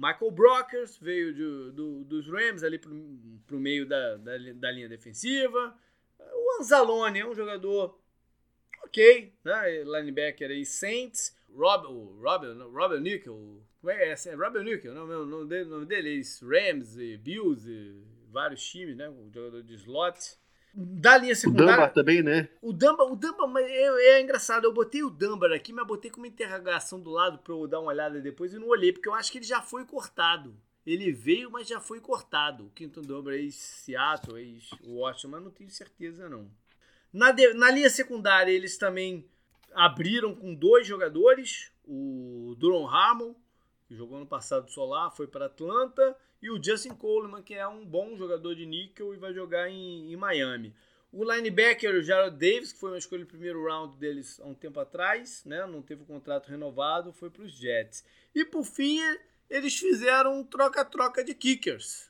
[0.00, 4.88] Michael Brockers veio de, do, dos Rams ali para o meio da, da, da, linha
[4.88, 5.76] defensiva.
[6.18, 8.00] O Anzalone é um jogador
[8.82, 9.84] ok, né?
[9.84, 11.38] linebacker aí, Saints.
[11.54, 14.30] Rob, o Robert, Robert Nickel, como é essa?
[14.30, 18.64] É Robert Nickel, não, o nome dele, nome dele é Rams, e Bills, e vários
[18.64, 19.08] times, né?
[19.08, 20.38] O jogador de slot
[20.74, 21.72] da linha secundária.
[21.72, 22.48] O Dunbar também, né?
[22.62, 24.64] O Dunbar, o Dunbar é, é, engraçado.
[24.64, 27.90] Eu botei o Dunbar aqui, mas botei como interrogação do lado para eu dar uma
[27.90, 30.54] olhada depois e não olhei, porque eu acho que ele já foi cortado.
[30.86, 32.66] Ele veio, mas já foi cortado.
[32.66, 36.50] O Quinton Dunbar ex-Seattle, ex-Washington, mas não tenho certeza não.
[37.12, 39.26] Na, de, na linha secundária, eles também
[39.74, 41.70] abriram com dois jogadores.
[41.86, 43.34] O Duron Harmon,
[43.86, 47.84] que jogou no passado solar, foi para Atlanta e o Justin Coleman, que é um
[47.84, 50.74] bom jogador de níquel e vai jogar em, em Miami.
[51.12, 54.54] O linebacker, o Gerald Davis, que foi uma escolha de primeiro round deles há um
[54.54, 55.66] tempo atrás, né?
[55.66, 58.04] não teve o contrato renovado, foi para os Jets.
[58.34, 59.00] E por fim,
[59.48, 62.08] eles fizeram um troca-troca de kickers.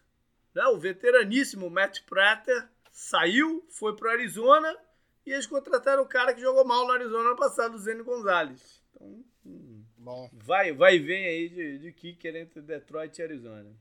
[0.54, 0.64] Né?
[0.66, 4.76] O veteraníssimo Matt Prater saiu, foi para o Arizona
[5.24, 8.82] e eles contrataram o cara que jogou mal no Arizona ano passado, o Zeno Gonzalez.
[8.94, 10.28] Então, hum, Bom.
[10.32, 13.74] vai, vai e vem aí de, de kicker entre Detroit e Arizona.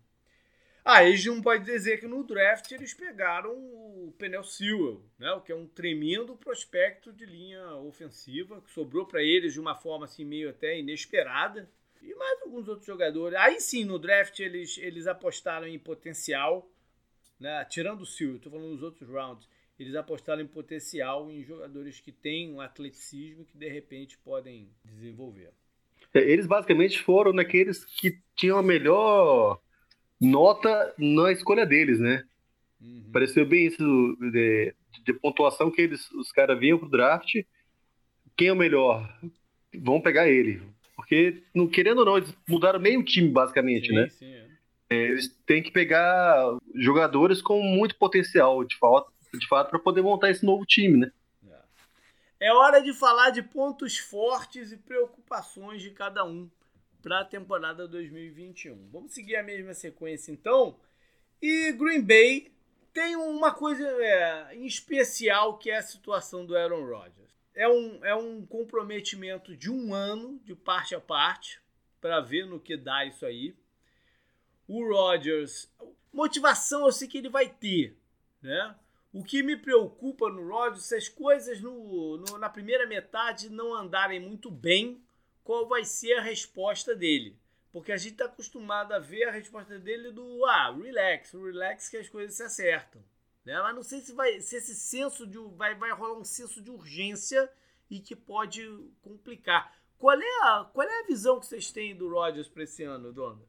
[0.83, 5.41] Ah, eles não pode dizer que no draft eles pegaram o Penel Sewell, né, o
[5.41, 10.05] que é um tremendo prospecto de linha ofensiva, que sobrou para eles de uma forma
[10.05, 11.69] assim meio até inesperada.
[12.01, 13.37] E mais alguns outros jogadores.
[13.37, 16.69] Aí sim, no draft eles, eles apostaram em potencial,
[17.39, 21.99] né, tirando o Sewell, estou falando nos outros rounds, eles apostaram em potencial em jogadores
[21.99, 25.51] que têm um atleticismo que de repente podem desenvolver.
[26.13, 29.61] É, eles basicamente foram naqueles que tinham a melhor
[30.19, 32.23] nota na escolha deles, né?
[32.82, 33.10] Uhum.
[33.12, 37.34] Pareceu bem isso de, de, pontuação que eles, os caras vinham pro draft.
[38.36, 39.08] Quem é o melhor?
[39.75, 40.62] Vão pegar ele.
[40.95, 44.10] Porque, não, querendo ou não, eles mudaram meio time, basicamente, sim, né?
[44.10, 44.49] Sim, é.
[44.89, 50.01] É, eles têm que pegar jogadores com muito potencial, de fato, de fato para poder
[50.01, 51.12] montar esse novo time, né?
[52.39, 52.47] É.
[52.47, 56.49] é hora de falar de pontos fortes e preocupações de cada um
[57.01, 58.89] para a temporada 2021.
[58.89, 60.79] Vamos seguir a mesma sequência então.
[61.41, 62.51] E Green Bay
[62.93, 67.29] tem uma coisa é, em especial que é a situação do Aaron Rodgers.
[67.55, 71.62] É um, é um comprometimento de um ano, de parte a parte,
[71.99, 73.55] para ver no que dá isso aí.
[74.67, 75.69] O Rodgers,
[76.13, 77.97] motivação eu sei que ele vai ter,
[78.41, 78.75] né?
[79.12, 83.73] O que me preocupa no Rodgers, se as coisas no, no, na primeira metade não
[83.73, 85.01] andarem muito bem,
[85.49, 87.35] qual vai ser a resposta dele.
[87.73, 91.97] Porque a gente está acostumado a ver a resposta dele do ah, relax, relax que
[91.97, 93.01] as coisas se acertam.
[93.43, 93.59] Né?
[93.59, 95.39] Mas não sei se, vai, se esse senso de.
[95.57, 97.49] Vai, vai rolar um senso de urgência
[97.89, 98.62] e que pode
[99.01, 99.73] complicar.
[99.97, 103.12] Qual é a, qual é a visão que vocês têm do Rodgers para esse ano,
[103.12, 103.41] Dona?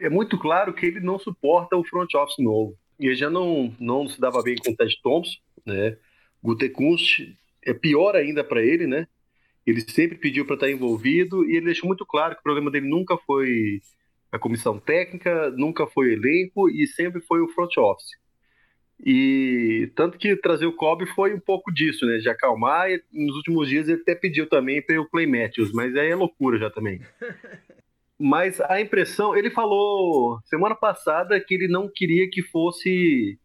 [0.00, 2.76] É muito claro que ele não suporta o front office novo.
[2.98, 5.96] Ele já não, não se dava bem com o Ted Thompson, né?
[6.42, 7.20] Gutekunst
[7.64, 9.06] é pior ainda para ele, né?
[9.66, 12.88] Ele sempre pediu para estar envolvido e ele deixou muito claro que o problema dele
[12.88, 13.80] nunca foi
[14.32, 18.20] a comissão técnica, nunca foi o elenco e sempre foi o front office.
[19.04, 22.18] E tanto que trazer o Kobe foi um pouco disso, né?
[22.18, 22.90] De acalmar.
[22.90, 26.14] E nos últimos dias ele até pediu também para o Play Matthews, mas aí é
[26.14, 27.00] loucura já também.
[28.18, 33.38] mas a impressão, ele falou semana passada que ele não queria que fosse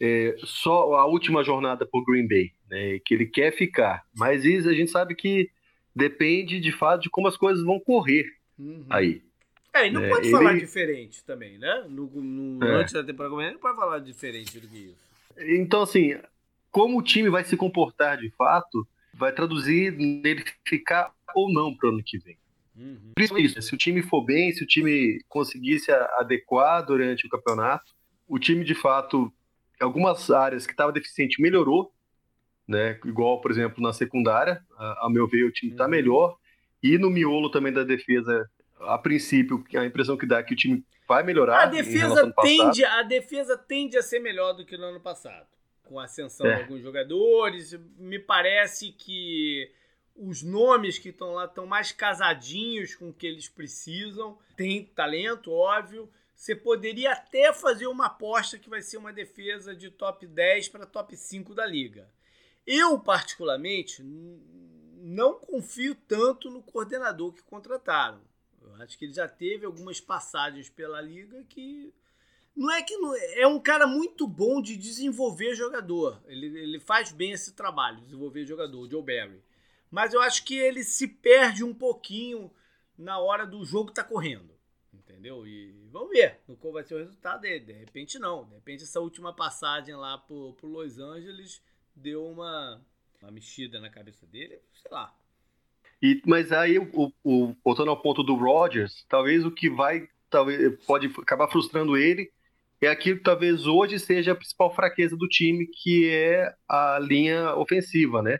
[0.00, 4.02] é, só a última jornada por Green Bay, né, que ele quer ficar.
[4.16, 5.50] Mas isso a gente sabe que
[5.94, 8.24] depende de fato de como as coisas vão correr
[8.58, 8.86] uhum.
[8.88, 9.22] aí.
[9.72, 10.36] É, e não é, pode ele...
[10.36, 11.84] falar diferente também, né?
[11.88, 12.80] No, no é.
[12.80, 15.10] Antes da temporada ele não pode falar diferente do que isso.
[15.38, 16.16] Então, assim,
[16.70, 21.88] como o time vai se comportar de fato, vai traduzir nele ficar ou não para
[21.88, 22.36] o ano que vem.
[22.76, 23.12] Uhum.
[23.14, 27.30] Principalmente isso, se o time for bem, se o time conseguir se adequar durante o
[27.30, 27.92] campeonato,
[28.26, 29.32] o time de fato,
[29.80, 31.92] algumas áreas que estava deficiente melhorou,
[32.66, 32.98] né?
[33.04, 35.90] Igual, por exemplo, na secundária, a, a meu ver, o time está uhum.
[35.90, 36.36] melhor.
[36.82, 38.48] E no miolo também da defesa,
[38.80, 41.62] a princípio, a impressão que dá é que o time vai melhorar.
[41.62, 45.46] A defesa tende, a defesa tende a ser melhor do que no ano passado.
[45.82, 46.54] Com a ascensão é.
[46.54, 49.70] de alguns jogadores, me parece que
[50.14, 54.38] os nomes que estão lá estão mais casadinhos com o que eles precisam.
[54.56, 56.08] Tem talento, óbvio.
[56.40, 60.86] Você poderia até fazer uma aposta que vai ser uma defesa de top 10 para
[60.86, 62.10] top 5 da liga.
[62.66, 68.22] Eu, particularmente, não confio tanto no coordenador que contrataram.
[68.58, 71.92] Eu acho que ele já teve algumas passagens pela liga que
[72.56, 76.22] não é que não, é um cara muito bom de desenvolver jogador.
[76.24, 79.44] Ele, ele faz bem esse trabalho, desenvolver jogador, o Joe Barry.
[79.90, 82.50] Mas eu acho que ele se perde um pouquinho
[82.96, 84.58] na hora do jogo tá correndo.
[85.20, 85.46] Entendeu?
[85.46, 87.66] E vamos ver qual vai ser o resultado dele.
[87.66, 88.46] De repente não.
[88.46, 91.62] De repente essa última passagem lá pro, pro Los Angeles
[91.94, 92.80] deu uma,
[93.20, 95.14] uma mexida na cabeça dele, sei lá.
[96.02, 100.82] E, mas aí, o, o, voltando ao ponto do Rodgers, talvez o que vai, talvez
[100.86, 102.32] pode acabar frustrando ele
[102.80, 107.54] é aquilo que talvez hoje seja a principal fraqueza do time, que é a linha
[107.56, 108.38] ofensiva, né?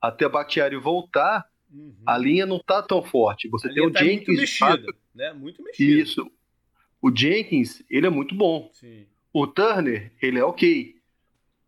[0.00, 1.94] Até o Bakhtiari voltar, uhum.
[2.06, 3.50] a linha não tá tão forte.
[3.50, 4.28] Você a tem o tá Jenkins.
[4.28, 5.32] Muito mexida, né?
[5.32, 6.02] Muito mexida.
[6.02, 6.30] Isso.
[7.00, 8.70] O Jenkins, ele é muito bom.
[8.72, 9.06] Sim.
[9.32, 10.94] O Turner, ele é ok.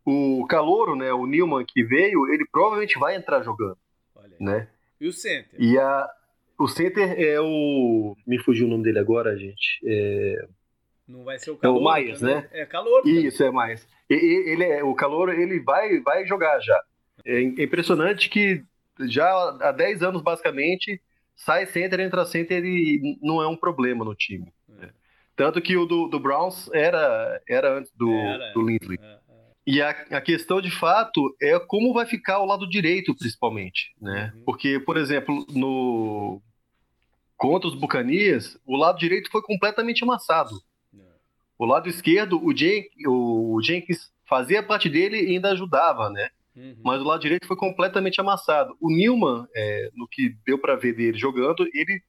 [0.04, 3.78] O Calouro, né, o Newman que veio, ele provavelmente vai entrar jogando,
[4.38, 4.68] né?
[5.00, 5.58] E o center?
[5.58, 6.08] E a,
[6.58, 8.14] o center é o...
[8.26, 9.80] Me fugiu o nome dele agora, gente.
[9.84, 10.46] É...
[11.08, 11.80] Não vai ser o Calouro.
[11.80, 12.48] É o Maias, né?
[12.52, 13.08] É Calouro.
[13.08, 13.86] Isso, é Maias.
[14.08, 16.80] Ele é, o Calouro, ele vai, vai jogar já.
[17.24, 18.62] É impressionante que
[19.00, 19.26] já
[19.60, 21.00] há 10 anos, basicamente,
[21.36, 24.52] sai center, entra center e não é um problema no time.
[24.80, 24.90] É.
[25.36, 28.98] Tanto que o do, do Browns era, era antes do, era, do Lindley.
[29.02, 29.18] É.
[29.66, 34.30] E a, a, questão de fato é como vai ficar o lado direito, principalmente, né?
[34.34, 34.42] Uhum.
[34.44, 36.40] Porque, por exemplo, no
[37.36, 40.54] contra os Bucanias, o lado direito foi completamente amassado.
[40.94, 41.02] É.
[41.58, 46.28] O lado esquerdo, o, Jen, o Jenkins fazia parte dele e ainda ajudava, né?
[46.56, 46.76] Uhum.
[46.84, 48.76] Mas o lado direito foi completamente amassado.
[48.80, 52.00] O Newman, é, no que deu para ver dele jogando, ele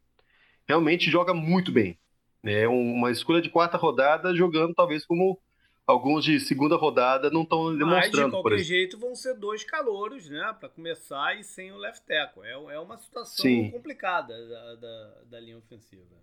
[0.68, 1.98] realmente joga muito bem.
[2.44, 5.40] É uma escolha de quarta rodada jogando talvez como
[5.88, 8.18] alguns de segunda rodada não estão demonstrando.
[8.18, 12.06] Mas de qualquer jeito vão ser dois calouros, né, para começar e sem o left
[12.06, 12.44] tackle.
[12.44, 13.72] É, é uma situação Sim.
[13.72, 16.16] complicada da, da, da, linha ofensiva.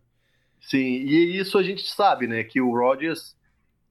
[0.61, 3.37] Sim, e isso a gente sabe, né, que o Rodgers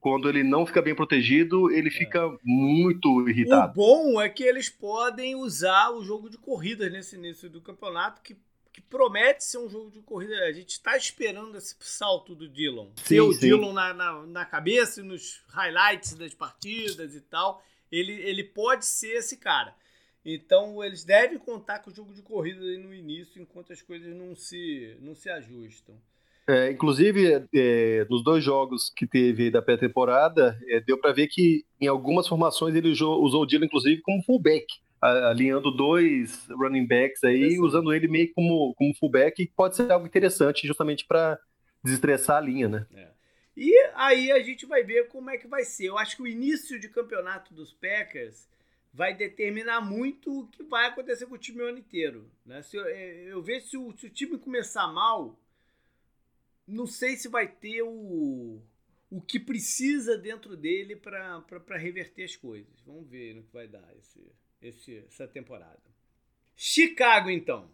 [0.02, 1.92] quando ele não fica bem protegido, ele é.
[1.92, 3.70] fica muito irritado.
[3.70, 8.20] O bom é que eles podem usar o jogo de corridas nesse início do campeonato,
[8.20, 8.36] que
[8.72, 10.34] que promete ser um jogo de corrida.
[10.44, 12.88] A gente está esperando esse salto do Dillon.
[12.96, 13.40] Sim, ter o sim.
[13.40, 17.62] Dillon na, na, na, cabeça e nos highlights das partidas e tal.
[17.90, 19.76] Ele, ele pode ser esse cara.
[20.24, 24.34] Então eles devem contar com o jogo de corrida no início, enquanto as coisas não
[24.34, 26.00] se, não se ajustam.
[26.48, 31.64] É, inclusive, é, nos dois jogos que teve da pré-temporada, é, deu para ver que
[31.80, 34.66] em algumas formações ele usou, usou o Dillon, inclusive, como fullback
[35.02, 40.06] alinhando dois running backs aí, usando ele meio como, como fullback, que pode ser algo
[40.06, 41.38] interessante justamente para
[41.82, 42.86] desestressar a linha, né?
[42.94, 43.08] É.
[43.56, 45.86] E aí a gente vai ver como é que vai ser.
[45.86, 48.48] Eu acho que o início de campeonato dos Packers
[48.94, 52.30] vai determinar muito o que vai acontecer com o time o ano inteiro.
[52.46, 52.62] Né?
[52.62, 55.36] Se eu, é, eu vejo se o, se o time começar mal,
[56.72, 58.60] não sei se vai ter o,
[59.10, 62.80] o que precisa dentro dele para reverter as coisas.
[62.80, 64.20] Vamos ver no que vai dar esse,
[64.60, 65.82] esse, essa temporada.
[66.56, 67.70] Chicago, então.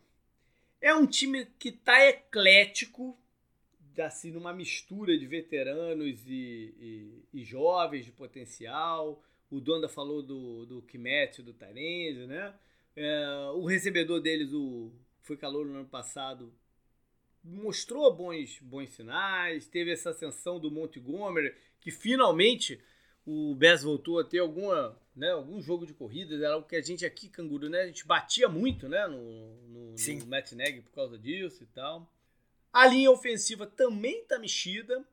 [0.81, 3.19] É um time que tá eclético,
[3.99, 9.23] assim, numa mistura de veteranos e, e, e jovens de potencial.
[9.51, 12.55] O Donda falou do, do Kimet, do Tarenzo, né?
[12.95, 14.93] É, o recebedor deles, o
[15.23, 16.53] foi calor no ano passado,
[17.49, 19.67] mostrou bons, bons sinais.
[19.67, 22.81] Teve essa ascensão do Montgomery, que finalmente
[23.27, 26.81] o Bess voltou a ter alguma, né, algum jogo de corridas, era o que a
[26.81, 30.21] gente aqui, Canguru, né, a gente batia muito, né, no, no, Sim.
[30.21, 32.11] no Matt Neg por causa disso e tal.
[32.73, 35.05] A linha ofensiva também tá mexida,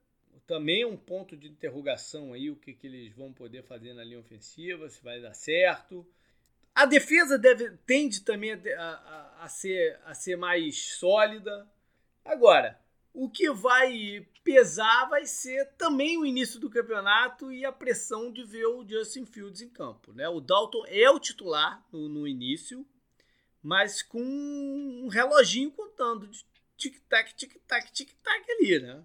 [0.48, 4.04] também é um ponto de interrogação aí, o que, que eles vão poder fazer na
[4.04, 6.08] linha ofensiva, se vai dar certo.
[6.74, 11.68] A defesa deve, tende também a, a, a, ser, a ser mais sólida.
[12.26, 12.80] Agora,
[13.14, 18.44] o que vai pesar vai ser também o início do campeonato e a pressão de
[18.44, 20.12] ver o Justin Fields em campo.
[20.12, 20.28] Né?
[20.28, 22.86] O Dalton é o titular no, no início,
[23.62, 26.46] mas com um reloginho contando de
[26.78, 29.04] tic-tac, tic-tac, tic-tac ali, né?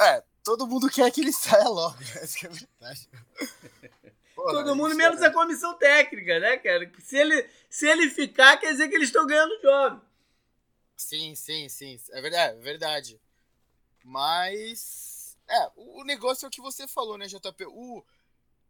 [0.00, 3.08] É, todo mundo quer que ele saia logo, essa é a verdade.
[4.34, 5.26] Porra, todo mundo menos é...
[5.26, 6.90] a comissão técnica, né, cara?
[7.00, 10.07] Se ele, se ele ficar, quer dizer que eles estão ganhando o jogo.
[10.98, 11.98] Sim, sim, sim.
[12.10, 13.20] É verdade, é verdade.
[14.04, 15.38] Mas.
[15.48, 17.64] É, o negócio é o que você falou, né, JP?
[17.66, 18.04] O,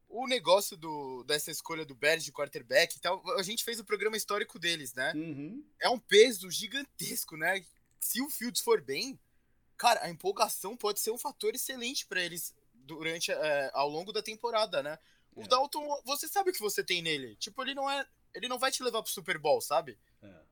[0.08, 3.84] o negócio do, dessa escolha do Bears de quarterback e tal, a gente fez o
[3.84, 5.12] programa histórico deles, né?
[5.16, 5.64] Uhum.
[5.80, 7.64] É um peso gigantesco, né?
[7.98, 9.18] Se o Fields for bem,
[9.76, 14.22] cara, a empolgação pode ser um fator excelente para eles durante é, ao longo da
[14.22, 14.98] temporada, né?
[15.34, 15.48] O é.
[15.48, 17.34] Dalton, você sabe o que você tem nele.
[17.36, 19.98] Tipo, ele não é, ele não vai te levar pro Super Bowl, sabe?
[20.22, 20.47] É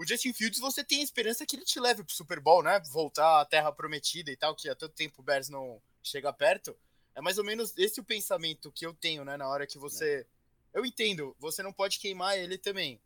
[0.00, 2.80] o Justin Fields você tem a esperança que ele te leve pro Super Bowl, né?
[2.90, 6.74] Voltar à Terra Prometida e tal, que há tanto tempo o Bears não chega perto.
[7.14, 9.36] É mais ou menos esse o pensamento que eu tenho, né?
[9.36, 10.26] Na hora que você.
[10.74, 10.78] É.
[10.78, 12.98] Eu entendo, você não pode queimar ele também.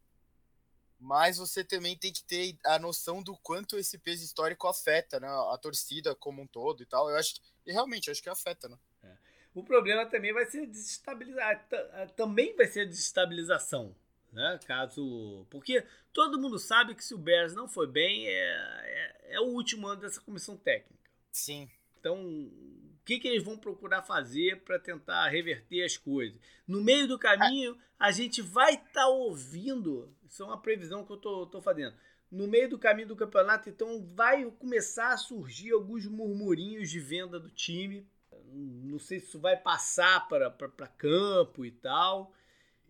[1.00, 5.26] Mas você também tem que ter a noção do quanto esse peso histórico afeta, né?
[5.26, 7.10] A torcida como um todo e tal.
[7.10, 7.40] Eu acho que.
[7.66, 8.78] E realmente, eu acho que afeta, né?
[9.02, 9.16] É.
[9.52, 11.66] O problema também vai ser desestabilizar.
[12.14, 13.96] Também vai ser a desestabilização
[14.34, 14.58] né?
[14.66, 15.46] Caso.
[15.48, 19.44] Porque todo mundo sabe que se o Bears não for bem, é, é, é o
[19.44, 21.10] último ano dessa comissão técnica.
[21.30, 21.70] Sim.
[21.98, 26.38] Então, o que, que eles vão procurar fazer para tentar reverter as coisas?
[26.66, 30.14] No meio do caminho, a gente vai estar tá ouvindo.
[30.28, 31.94] Isso é uma previsão que eu tô, tô fazendo.
[32.30, 37.38] No meio do caminho do campeonato, então vai começar a surgir alguns murmurinhos de venda
[37.38, 38.06] do time.
[38.52, 42.32] Não sei se isso vai passar para campo e tal.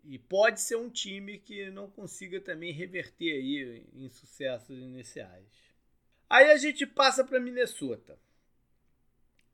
[0.07, 5.47] E pode ser um time que não consiga também reverter aí em sucessos iniciais.
[6.29, 8.19] Aí a gente passa para Minnesota.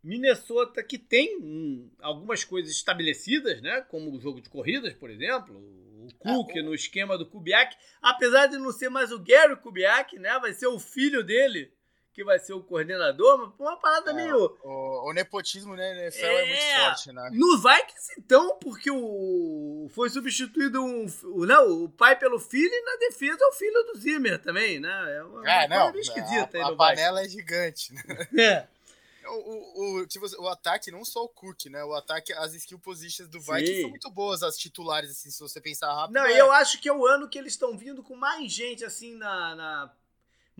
[0.03, 3.83] Minnesota que tem hum, algumas coisas estabelecidas, né?
[3.83, 8.47] Como o jogo de corridas, por exemplo, o Cook ah, no esquema do Kubiak, apesar
[8.47, 10.39] de não ser mais o Gary Kubiak, né?
[10.39, 11.71] Vai ser o filho dele
[12.13, 14.59] que vai ser o coordenador, mas uma parada é, meio.
[14.63, 17.31] O, o, nepotismo, né, NFL é, é, muito forte, né?
[17.33, 22.85] No Vikings, então, porque o foi substituído um, o, não, o pai pelo filho e
[22.85, 25.17] na defesa o filho do Zimmer também, né?
[25.17, 28.29] É, uma, é não, esquisita a, aí no a panela é gigante, né?
[28.39, 28.81] É.
[29.27, 31.85] O, o, o, tipo, o ataque, não só o Cook, né?
[31.85, 35.61] O ataque, as skill positions do Vikings são muito boas, as titulares, assim, se você
[35.61, 36.15] pensar rápido.
[36.15, 36.41] Não, é...
[36.41, 39.55] eu acho que é o ano que eles estão vindo com mais gente, assim, na,
[39.55, 39.93] na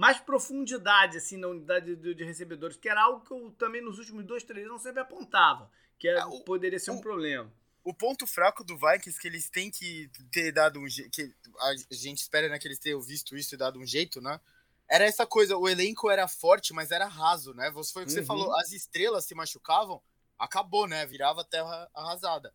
[0.01, 3.99] mais profundidade assim na unidade de, de, recebedores, que era algo que eu também nos
[3.99, 7.53] últimos dois, três anos sempre apontava, que era, é, o, poderia ser o, um problema.
[7.85, 11.31] O ponto fraco do Vikings que eles têm que ter dado um jeito, que
[11.61, 14.41] a gente espera né, que eles tenham visto isso e dado um jeito, né?
[14.89, 17.71] Era essa coisa, o elenco era forte, mas era raso, né?
[17.73, 18.21] Você foi o que uhum.
[18.21, 20.01] você falou, as estrelas se machucavam,
[20.39, 21.05] acabou, né?
[21.05, 22.55] Virava terra arrasada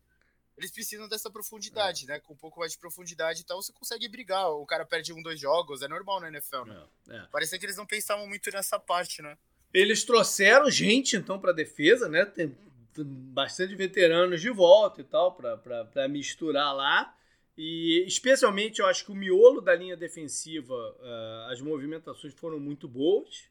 [0.56, 2.08] eles precisam dessa profundidade, é.
[2.08, 2.20] né?
[2.20, 4.50] Com um pouco mais de profundidade e tal, você consegue brigar.
[4.50, 6.82] O cara perde um, dois jogos, é normal na NFL, né?
[7.08, 7.26] É, é.
[7.30, 9.36] Parecia que eles não pensavam muito nessa parte, né?
[9.72, 12.24] Eles trouxeram gente, então, pra defesa, né?
[12.24, 12.56] Tem
[13.04, 17.14] bastante veteranos de volta e tal, para misturar lá.
[17.58, 22.88] E especialmente eu acho que o miolo da linha defensiva, uh, as movimentações foram muito
[22.88, 23.44] boas.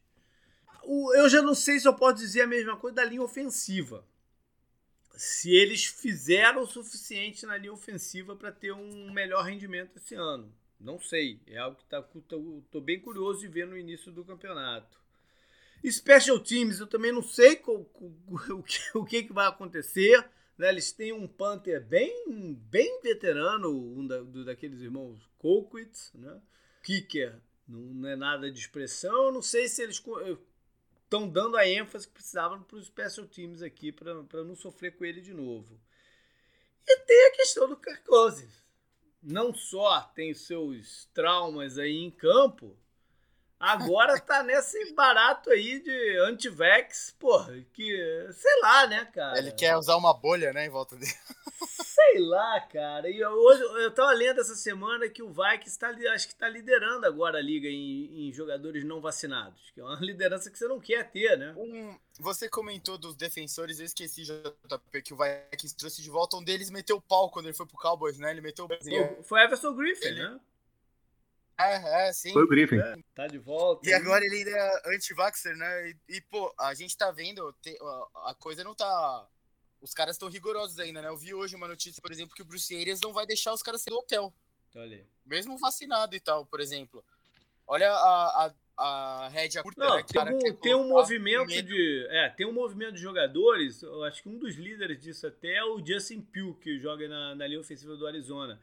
[0.83, 4.03] O, eu já não sei se eu posso dizer a mesma coisa da linha ofensiva
[5.17, 10.53] se eles fizeram o suficiente na linha ofensiva para ter um melhor rendimento esse ano.
[10.79, 11.39] Não sei.
[11.47, 14.99] É algo que tá, tô, bem curioso de ver no início do campeonato.
[15.87, 20.27] Special Teams, eu também não sei o, que, o que, vai acontecer.
[20.57, 20.69] Né?
[20.69, 26.11] Eles têm um punter bem, bem veterano, um da, do, daqueles irmãos Colquitt.
[26.15, 26.41] Né?
[26.83, 29.27] Kicker não é nada de expressão.
[29.27, 29.99] Eu não sei se eles
[31.05, 35.05] estão dando a ênfase que precisavam para os special teams aqui, para não sofrer com
[35.05, 35.79] ele de novo.
[36.85, 38.65] E tem a questão do Kirk Cousins.
[39.21, 42.77] Não só tem seus traumas aí em campo,
[43.59, 49.37] agora tá nesse barato aí de anti-vax, porra, que sei lá, né, cara?
[49.37, 51.11] Ele quer usar uma bolha, né, em volta dele.
[51.95, 53.09] Sei lá, cara.
[53.09, 57.05] E hoje eu tava lendo essa semana que o Vikings está, acho que está liderando
[57.05, 60.77] agora a liga em, em, jogadores não vacinados, que é uma liderança que você não
[60.77, 61.53] quer ter, né?
[61.55, 66.43] Um, você comentou dos defensores, eu esqueci JP que o Vikings trouxe de volta, um
[66.43, 68.31] deles meteu o pau quando ele foi pro Cowboys, né?
[68.31, 70.19] Ele meteu o Foi Everson Griffin, ele...
[70.19, 70.39] né?
[71.57, 72.33] É, é, sim.
[72.33, 72.77] Foi o Griffin.
[72.77, 73.89] É, tá de volta.
[73.89, 75.89] E agora ele ainda é anti-vaxxer, né?
[75.89, 79.29] E, e, pô, a gente tá vendo, te, a, a coisa não tá
[79.81, 81.07] os caras estão rigorosos ainda, né?
[81.07, 83.61] Eu vi hoje uma notícia, por exemplo, que o Bruce Arias não vai deixar os
[83.61, 84.33] caras sair do hotel.
[84.75, 85.05] Olha.
[85.25, 87.03] Mesmo vacinado e tal, por exemplo.
[87.67, 90.03] Olha a, a, a rédea curta, Não, né?
[90.03, 91.67] tem, um, quer tem um movimento medo.
[91.67, 92.07] de.
[92.09, 93.81] É, tem um movimento de jogadores.
[93.81, 97.35] Eu acho que um dos líderes disso até é o Justin Pugh, que joga na,
[97.35, 98.59] na linha ofensiva do Arizona.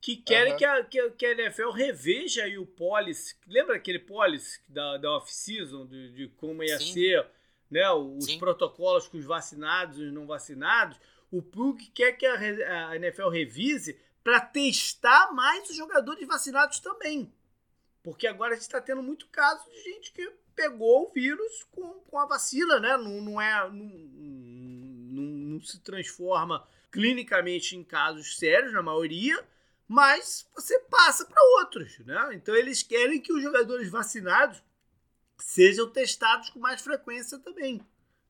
[0.00, 0.58] Que querem Aham.
[0.58, 3.34] que, a, que, que a NFL reveja aí o policy.
[3.46, 6.92] Lembra aquele policy da, da off-season, de, de como ia Sim.
[6.92, 7.26] ser
[7.70, 8.38] né, os Sim.
[8.38, 10.98] protocolos com os vacinados e os não vacinados?
[11.30, 17.32] O Pugh quer que a, a NFL revise para testar mais os jogadores vacinados também.
[18.02, 22.00] Porque agora a gente está tendo muito caso de gente que pegou o vírus com,
[22.00, 22.96] com a vacina, né?
[22.96, 23.68] Não, não é.
[23.68, 23.86] Não,
[25.10, 29.38] não, não se transforma clinicamente em casos sérios, na maioria,
[29.86, 32.30] mas você passa para outros, né?
[32.32, 34.62] Então eles querem que os jogadores vacinados
[35.38, 37.80] sejam testados com mais frequência também.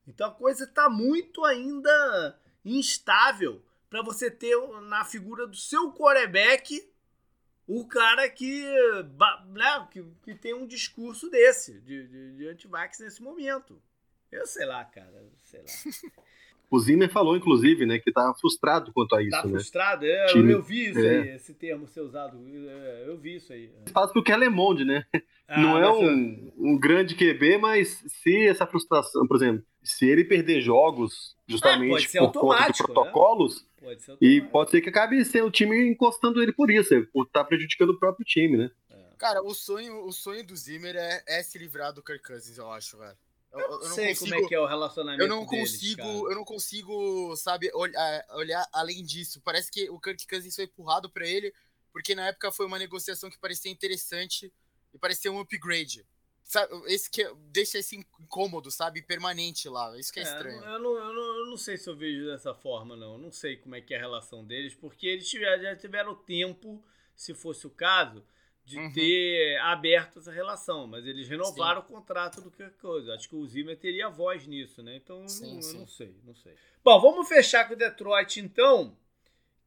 [0.07, 6.89] Então a coisa está muito ainda instável para você ter na figura do seu quarterback
[7.65, 8.63] o cara que,
[9.47, 13.81] né, que, que tem um discurso desse, de, de, de anti-vax nesse momento.
[14.31, 15.67] Eu sei lá, cara, sei lá.
[16.69, 19.51] O Zimmer falou, inclusive, né, que tá frustrado quanto a isso, Tá né?
[19.51, 20.05] frustrado?
[20.05, 21.21] É, eu, Time- eu vi isso é.
[21.21, 22.37] aí, esse termo ser usado.
[22.45, 23.71] é, Eu vi isso aí.
[23.93, 25.05] Faz porque é Le Monde, né?
[25.47, 30.25] Ah, não é um, um grande QB, mas se essa frustração, por exemplo, se ele
[30.25, 32.85] perder jogos É, justamente pode ser por conta de né?
[32.85, 36.89] protocolos, Pode ser e pode ser que acabe sendo o time encostando ele por isso,
[37.13, 38.71] por estar prejudicando o próprio time, né?
[39.17, 42.69] Cara, o sonho, o sonho do Zimmer é, é se livrar do Kirk Cousins, eu
[42.71, 43.15] acho, velho.
[43.59, 46.11] Eu, Eu não sei como é que é o relacionamento Eu não deles, consigo, cara.
[46.11, 49.41] eu não consigo, sabe, olhar, olhar além disso.
[49.43, 51.53] Parece que o Kirk Cousins foi empurrado pra ele,
[51.91, 54.51] porque na época foi uma negociação que parecia interessante
[54.93, 56.05] e parecia um upgrade.
[56.43, 59.97] Sabe, esse que deixa esse incômodo, sabe, permanente lá.
[59.99, 60.63] Isso que é, É, estranho.
[60.63, 63.13] Eu não, eu, não, eu não sei se eu vejo dessa forma, não.
[63.13, 66.81] Eu não sei como é que é a relação deles, porque eles já tiveram tempo,
[67.15, 68.23] se fosse o caso,
[68.67, 68.91] de Uhum.
[68.91, 70.85] ter aberto essa relação.
[70.87, 73.09] Mas eles renovaram o contrato do Kirk Cousins.
[73.09, 74.97] Acho que o Zimmer teria voz nisso, né?
[74.97, 75.77] Então eu Sim, não, sim.
[75.79, 76.53] não sei, não sei.
[76.83, 78.95] Bom, vamos fechar com o Detroit, então.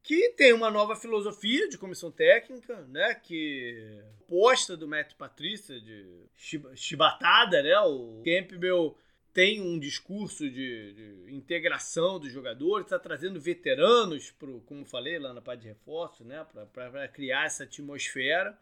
[0.03, 3.15] Que tem uma nova filosofia de comissão técnica, né?
[3.15, 7.79] Que oposta do Matt Patrícia, de chiba- chibatada, né?
[7.81, 8.97] O Campbell
[9.33, 10.93] tem um discurso de,
[11.27, 16.25] de integração dos jogadores, está trazendo veteranos, pro, como falei lá na parte de reforço,
[16.25, 18.59] né, para criar essa atmosfera.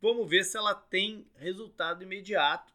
[0.00, 2.72] Vamos ver se ela tem resultado imediato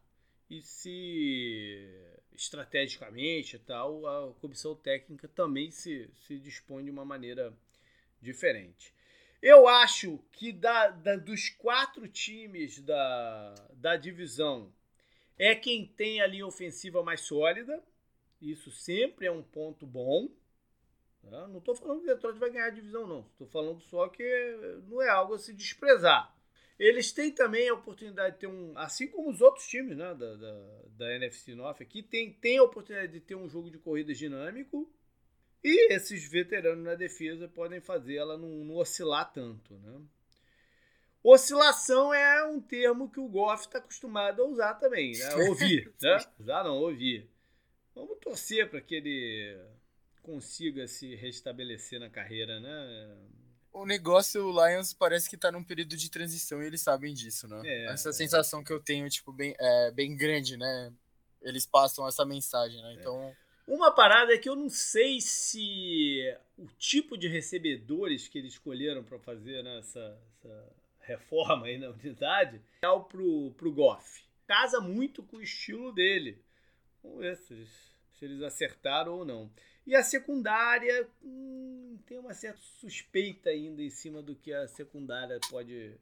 [0.49, 1.87] e se
[2.33, 7.53] estrategicamente tal a comissão técnica também se, se dispõe de uma maneira
[8.21, 8.93] diferente.
[9.41, 14.71] Eu acho que da, da- dos quatro times da, da divisão
[15.37, 17.83] é quem tem a linha ofensiva mais sólida.
[18.41, 20.29] Isso sempre é um ponto bom.
[21.29, 21.47] tá?
[21.47, 23.21] Não estou falando que o Detroit vai ganhar a divisão, não.
[23.31, 24.23] Estou falando só que
[24.87, 26.35] não é algo a se desprezar.
[26.81, 28.75] Eles têm também a oportunidade de ter um.
[28.75, 32.63] Assim como os outros times né, da, da, da NFC North aqui, tem, tem a
[32.63, 34.91] oportunidade de ter um jogo de corridas dinâmico.
[35.63, 39.75] E esses veteranos na defesa podem fazer ela não, não oscilar tanto.
[39.75, 40.01] Né?
[41.23, 45.35] Oscilação é um termo que o Goff está acostumado a usar também, né?
[45.49, 46.17] Ouvir, né?
[46.39, 47.29] Usar não, ouvir.
[47.93, 49.55] Vamos torcer para que ele
[50.23, 53.17] consiga se restabelecer na carreira, né?
[53.73, 57.47] O negócio, o Lions parece que tá num período de transição e eles sabem disso,
[57.47, 57.61] né?
[57.63, 58.13] É, essa é.
[58.13, 60.93] sensação que eu tenho, tipo, bem, é, bem grande, né?
[61.41, 62.83] Eles passam essa mensagem, É.
[62.83, 62.93] né?
[62.99, 66.19] Então, Uma parada é que eu não sei se
[66.57, 71.89] o tipo de recebedores que eles escolheram para fazer né, essa, essa reforma aí na
[71.89, 74.23] unidade é o pro, pro Goff.
[74.45, 76.43] Casa muito com o estilo dele.
[77.01, 77.65] Vamos ver se
[78.21, 79.49] eles acertaram ou não.
[79.91, 85.37] E a secundária hum, tem uma certa suspeita ainda em cima do que a secundária
[85.49, 85.93] pode,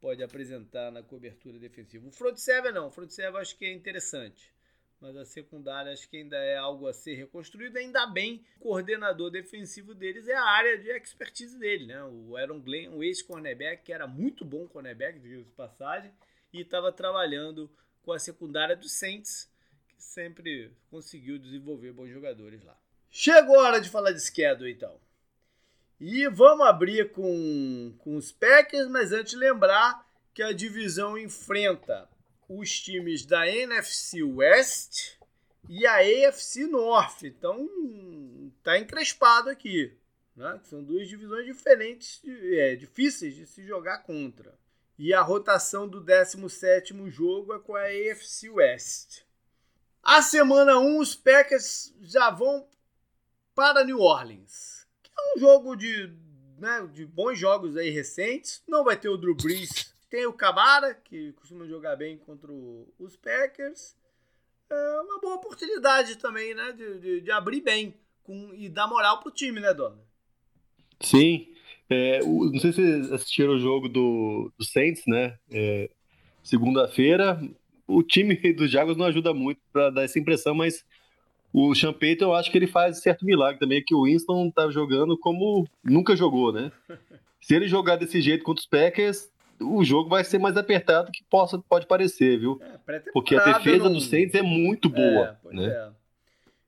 [0.00, 2.06] pode apresentar na cobertura defensiva.
[2.06, 4.54] O front seven não, o front seven acho que é interessante
[5.00, 7.76] mas a secundária acho que ainda é algo a ser reconstruído.
[7.76, 12.02] Ainda bem, o coordenador defensivo deles é a área de expertise dele, né?
[12.04, 16.12] O Aaron Glenn, o ex-cornerback, que era muito bom cornerback, diga de passagem,
[16.52, 17.70] e estava trabalhando
[18.02, 19.48] com a secundária do Saints,
[19.88, 22.76] que sempre conseguiu desenvolver bons jogadores lá.
[23.10, 24.98] Chegou a hora de falar de schedule, então.
[26.00, 32.08] E vamos abrir com, com os Packers, mas antes lembrar que a divisão enfrenta
[32.48, 35.16] os times da NFC West
[35.68, 37.24] e a AFC North.
[37.24, 37.68] Então,
[38.62, 39.92] tá encrespado aqui.
[40.36, 40.60] Né?
[40.64, 44.54] São duas divisões diferentes, é, difíceis de se jogar contra.
[44.96, 49.22] E a rotação do 17º jogo é com a AFC West.
[50.02, 52.66] A semana 1, os Packers já vão
[53.58, 54.86] para New Orleans.
[55.02, 56.12] Que é um jogo de,
[56.60, 58.62] né, de bons jogos aí recentes.
[58.68, 63.16] Não vai ter o Drew Brees tem o Camara, que costuma jogar bem contra os
[63.16, 63.96] Packers.
[64.70, 66.70] É uma boa oportunidade também, né?
[66.70, 69.98] De, de, de abrir bem com, e dar moral pro time, né, Dona?
[71.00, 71.52] Sim.
[71.90, 75.36] É, o, não sei se vocês assistiram o jogo do, do Saints, né?
[75.50, 75.90] É,
[76.44, 77.40] Segunda-feira.
[77.88, 80.86] O time dos Jaguars não ajuda muito para dar essa impressão, mas
[81.52, 85.16] o Payton, eu acho que ele faz certo milagre também, que o Winston tá jogando
[85.16, 86.70] como nunca jogou, né?
[87.40, 89.30] Se ele jogar desse jeito contra os Packers,
[89.60, 92.60] o jogo vai ser mais apertado que possa, pode parecer, viu?
[92.88, 93.94] É, Porque a defesa não...
[93.94, 95.66] do Saints é muito boa, é, né?
[95.66, 95.88] É.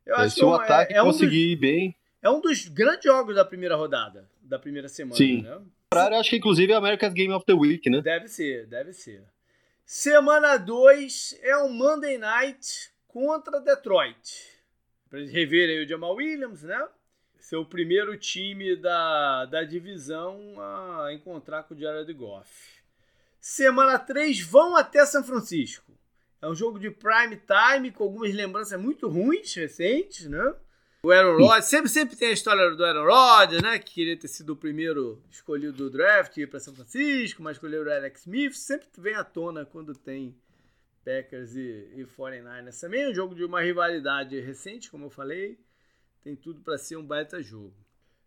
[0.06, 1.96] Eu é, acho se o é, ataque é conseguir um dos, ir bem...
[2.22, 5.42] É um dos grandes jogos da primeira rodada, da primeira semana, Sim.
[5.42, 5.58] né?
[5.92, 8.00] Eu acho que inclusive é America's Game of the Week, né?
[8.00, 9.24] Deve ser, deve ser.
[9.84, 14.59] Semana 2 é um Monday Night contra Detroit.
[15.10, 16.88] Para rever aí o Jamal Williams, né?
[17.40, 22.48] Ser o primeiro time da, da divisão a encontrar com o Jared Goff.
[23.40, 25.90] Semana 3 vão até São Francisco.
[26.40, 30.54] É um jogo de prime time com algumas lembranças muito ruins recentes, né?
[31.02, 33.78] O Aaron Rodgers, sempre, sempre tem a história do Aaron Rodgers, né?
[33.78, 37.90] Que queria ter sido o primeiro escolhido do draft para São Francisco, mas escolheu o
[37.90, 38.52] Alex Smith.
[38.52, 40.36] Sempre vem à tona quando tem
[41.04, 43.02] Packers e, e 49ers também.
[43.02, 45.58] É um jogo de uma rivalidade recente, como eu falei.
[46.22, 47.74] Tem tudo para ser um baita jogo.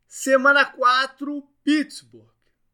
[0.08, 2.28] Semana 4, Pittsburgh.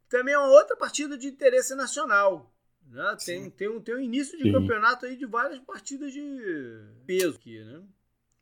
[0.09, 2.53] Também é uma outra partida de interesse nacional.
[2.87, 3.17] Né?
[3.23, 4.51] Tem, tem, um, tem um início de Sim.
[4.51, 6.21] campeonato aí de várias partidas de
[7.05, 7.83] peso aqui, né?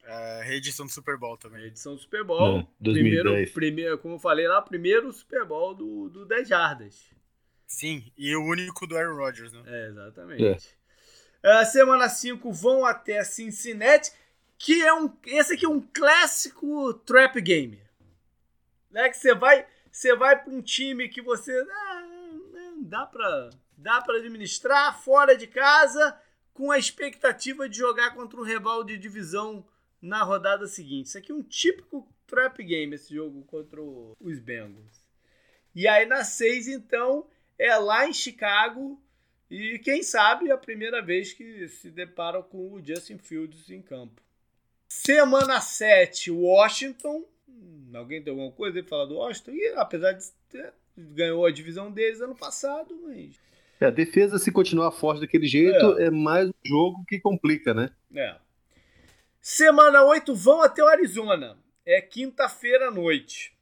[0.03, 1.59] É, reedição do Super Bowl também.
[1.59, 2.59] Reedição do Super Bowl.
[2.59, 7.13] É, primeiro, primeiro, como eu falei lá, primeiro Super Bowl do, do 10 Jardas.
[7.65, 9.61] Sim, e o único do Aaron Rodgers, né?
[9.65, 10.45] É, exatamente.
[10.45, 10.57] É.
[11.47, 14.11] Uh, semana 5 vão até Cincinnati,
[14.57, 15.09] que é um.
[15.25, 17.81] Esse aqui é um clássico trap game.
[18.91, 19.07] Né?
[19.07, 19.65] Que você vai.
[19.89, 21.53] Você vai para um time que você.
[21.71, 22.03] Ah,
[22.81, 26.19] dá para dá administrar fora de casa
[26.53, 29.65] com a expectativa de jogar contra um rival de divisão
[30.01, 31.05] na rodada seguinte.
[31.05, 35.05] Isso aqui é um típico trap game, esse jogo contra os Bengals.
[35.73, 37.25] E aí na 6, então,
[37.57, 39.01] é lá em Chicago.
[39.49, 44.21] E quem sabe a primeira vez que se deparam com o Justin Fields em campo.
[44.87, 47.25] Semana 7, Washington.
[47.47, 49.51] Hum, alguém tem alguma coisa para falar do Washington?
[49.51, 53.39] E apesar de ter, ganhou a divisão deles ano passado, mas.
[53.79, 57.73] É, a defesa, se continuar forte daquele jeito, é, é mais um jogo que complica,
[57.73, 57.91] né?
[58.13, 58.35] É.
[59.39, 61.57] Semana 8 vão até o Arizona.
[61.85, 63.55] É quinta-feira à noite.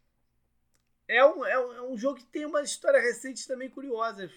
[1.07, 4.31] É um, é, um, é um jogo que tem uma história recente também curiosa.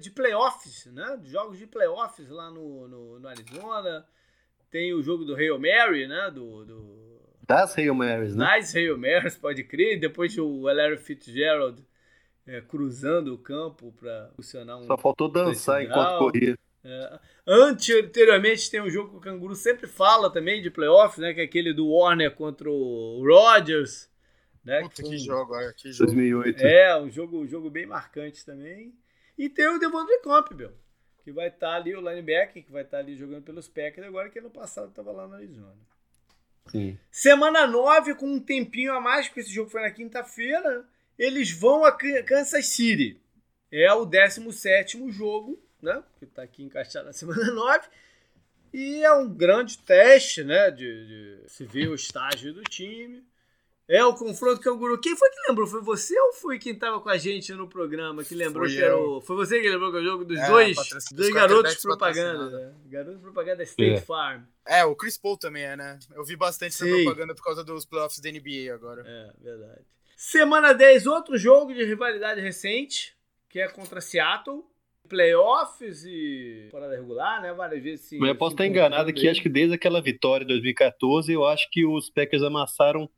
[0.00, 1.18] De playoffs, né?
[1.20, 4.06] De jogos de playoffs lá no, no, no, Arizona.
[4.70, 6.30] Tem o jogo do Hail Mary, né?
[6.30, 7.20] Do, do...
[7.46, 8.46] Das Hail Marys, né?
[8.46, 10.00] Das Hail Marys, pode crer.
[10.00, 11.84] Depois o Larry Fitzgerald
[12.46, 14.84] é, cruzando o campo para funcionar um.
[14.84, 16.58] Só faltou dançar enquanto corria.
[16.84, 17.20] É.
[17.46, 21.32] Anteriormente tem um jogo que o Canguru sempre fala também de playoffs, né?
[21.32, 24.10] Que é aquele do Warner contra o Rodgers.
[24.64, 24.80] Né?
[24.80, 26.12] Puta, que, jogo, olha, que jogo.
[26.12, 26.60] 2008.
[26.60, 28.94] É, um jogo, um jogo bem marcante também.
[29.36, 30.72] E tem o Devondre Campbell,
[31.24, 34.06] que vai estar tá ali, o linebacker, que vai estar tá ali jogando pelos Packers,
[34.06, 35.76] agora que ano passado estava lá na Arizona.
[36.66, 36.98] Sim.
[37.10, 40.86] Semana 9, com um tempinho a mais, porque esse jogo foi na quinta-feira,
[41.18, 43.20] eles vão a Kansas City.
[43.70, 46.02] É o 17 jogo né?
[46.18, 47.88] Que está aqui encaixado na semana 9.
[48.72, 50.70] E é um grande teste, né?
[50.70, 53.22] De, de, se ver o estágio do time.
[53.92, 54.98] É o confronto canguru.
[54.98, 55.66] Quem foi que lembrou?
[55.66, 58.82] Foi você ou foi quem estava com a gente no programa que lembrou foi que
[58.82, 59.20] era o.
[59.20, 60.76] Foi você que lembrou que era o jogo dos é, dois,
[61.12, 62.48] dois garotos propaganda.
[62.48, 62.74] Né?
[62.86, 64.00] Garotos propaganda State é.
[64.00, 64.44] Farm.
[64.66, 65.98] É, o Chris Paul também é, né?
[66.14, 69.04] Eu vi bastante essa propaganda por causa dos playoffs da NBA agora.
[69.06, 69.82] É, verdade.
[70.16, 73.14] Semana 10, outro jogo de rivalidade recente,
[73.50, 74.64] que é contra Seattle
[75.06, 77.52] playoffs e temporada regular, né?
[77.52, 78.18] Várias vezes sim.
[78.18, 81.68] Mas eu posso estar enganado aqui, acho que desde aquela vitória de 2014, eu acho
[81.70, 83.10] que os Packers amassaram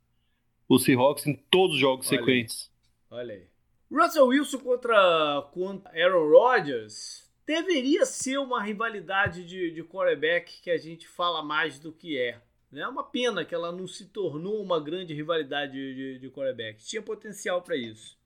[0.67, 2.71] os Seahawks em todos os jogos Olha sequentes.
[3.11, 3.17] Aí.
[3.17, 3.43] Olha aí.
[3.91, 10.77] Russell Wilson contra, contra Aaron Rodgers deveria ser uma rivalidade de, de quarterback que a
[10.77, 12.39] gente fala mais do que é.
[12.73, 16.83] É uma pena que ela não se tornou uma grande rivalidade de, de, de quarterback.
[16.83, 18.17] Tinha potencial para isso.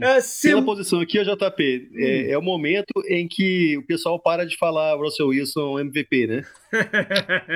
[0.00, 0.48] É, se...
[0.48, 1.98] Pela posição aqui, JP, hum.
[1.98, 6.46] é, é, o momento em que o pessoal para de falar Russell Wilson MVP, né?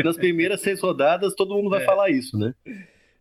[0.04, 1.84] Nas primeiras seis rodadas, todo mundo vai é.
[1.84, 2.54] falar isso, né?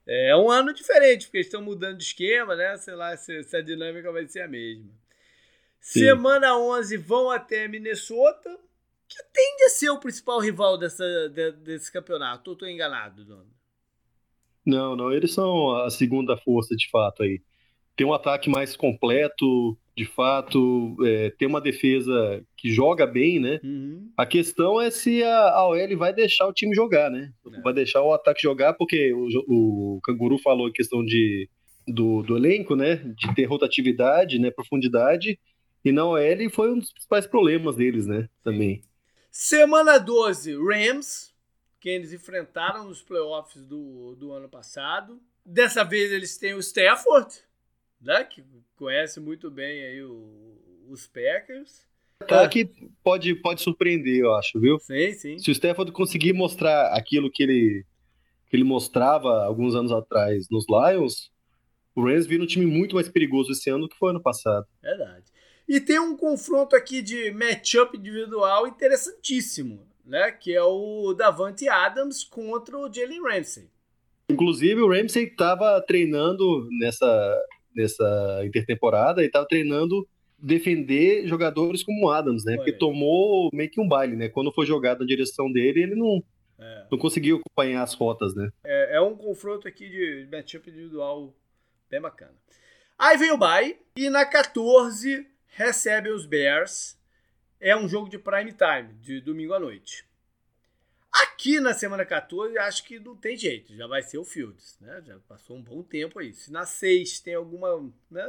[0.08, 2.78] É um ano diferente, porque eles estão mudando de esquema, né?
[2.78, 4.90] Sei lá se, se a dinâmica vai ser a mesma.
[5.80, 6.00] Sim.
[6.00, 8.58] Semana 11 vão até Minnesota,
[9.08, 12.50] que tende a ser o principal rival dessa, de, desse campeonato.
[12.50, 13.48] Ou estou enganado, dono?
[14.66, 17.42] Não, não, eles são a segunda força de fato aí
[17.98, 23.60] tem um ataque mais completo, de fato é, ter uma defesa que joga bem, né?
[23.64, 24.12] Uhum.
[24.16, 27.32] A questão é se a, a OL vai deixar o time jogar, né?
[27.52, 27.62] É.
[27.62, 31.50] Vai deixar o ataque jogar, porque o, o Canguru falou a questão de,
[31.88, 32.98] do, do elenco, né?
[33.18, 34.52] De ter rotatividade, né?
[34.52, 35.40] Profundidade.
[35.84, 38.30] E na OL foi um dos principais problemas deles, né?
[38.44, 38.84] Também.
[39.32, 41.34] Semana 12, Rams,
[41.80, 45.20] que eles enfrentaram nos playoffs do, do ano passado.
[45.44, 47.34] Dessa vez eles têm o Stafford,
[48.02, 48.44] né, que
[48.76, 50.58] conhece muito bem aí o-
[50.90, 51.86] os Packers.
[52.28, 52.68] Tá que
[53.04, 54.80] pode, pode surpreender, eu acho, viu?
[54.80, 55.38] Sim, sim.
[55.40, 57.86] Se o Stafford conseguir mostrar aquilo que ele,
[58.50, 61.32] que ele mostrava alguns anos atrás nos Lions,
[61.96, 64.66] o Rams vira um time muito mais perigoso esse ano do que foi ano passado.
[64.82, 65.26] Verdade.
[65.68, 70.32] E tem um confronto aqui de matchup individual interessantíssimo, né?
[70.32, 73.70] Que é o Davante Adams contra o Jalen Ramsey.
[74.30, 77.40] Inclusive, o Ramsey estava treinando nessa,
[77.78, 80.06] nessa intertemporada e estava treinando
[80.38, 82.54] defender jogadores como o Adams, né?
[82.54, 84.30] Olha Porque tomou meio que um baile, né?
[84.30, 86.22] Quando foi jogado na direção dele, ele não,
[86.60, 86.86] É.
[86.92, 88.50] não conseguiu acompanhar as rotas, né?
[88.64, 91.34] É, é um confronto aqui de matchup individual
[91.90, 92.36] bem bacana.
[92.98, 96.98] Aí vem o bye e na 14 recebe os Bears.
[97.60, 100.06] É um jogo de prime time, de domingo à noite.
[101.24, 105.02] Aqui na semana 14, acho que não tem jeito, já vai ser o Fields, né?
[105.06, 106.34] Já passou um bom tempo aí.
[106.34, 107.80] Se na 6 tem alguma,
[108.12, 108.26] né,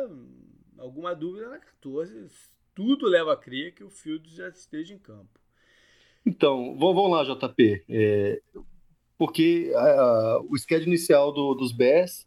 [0.78, 2.28] alguma dúvida, na 14
[2.74, 5.40] tudo leva a crer que o Fields já esteja em campo.
[6.24, 7.84] Então, vamos lá, JP.
[7.88, 8.40] É,
[9.16, 12.24] porque ah, o schedule inicial do- dos Bears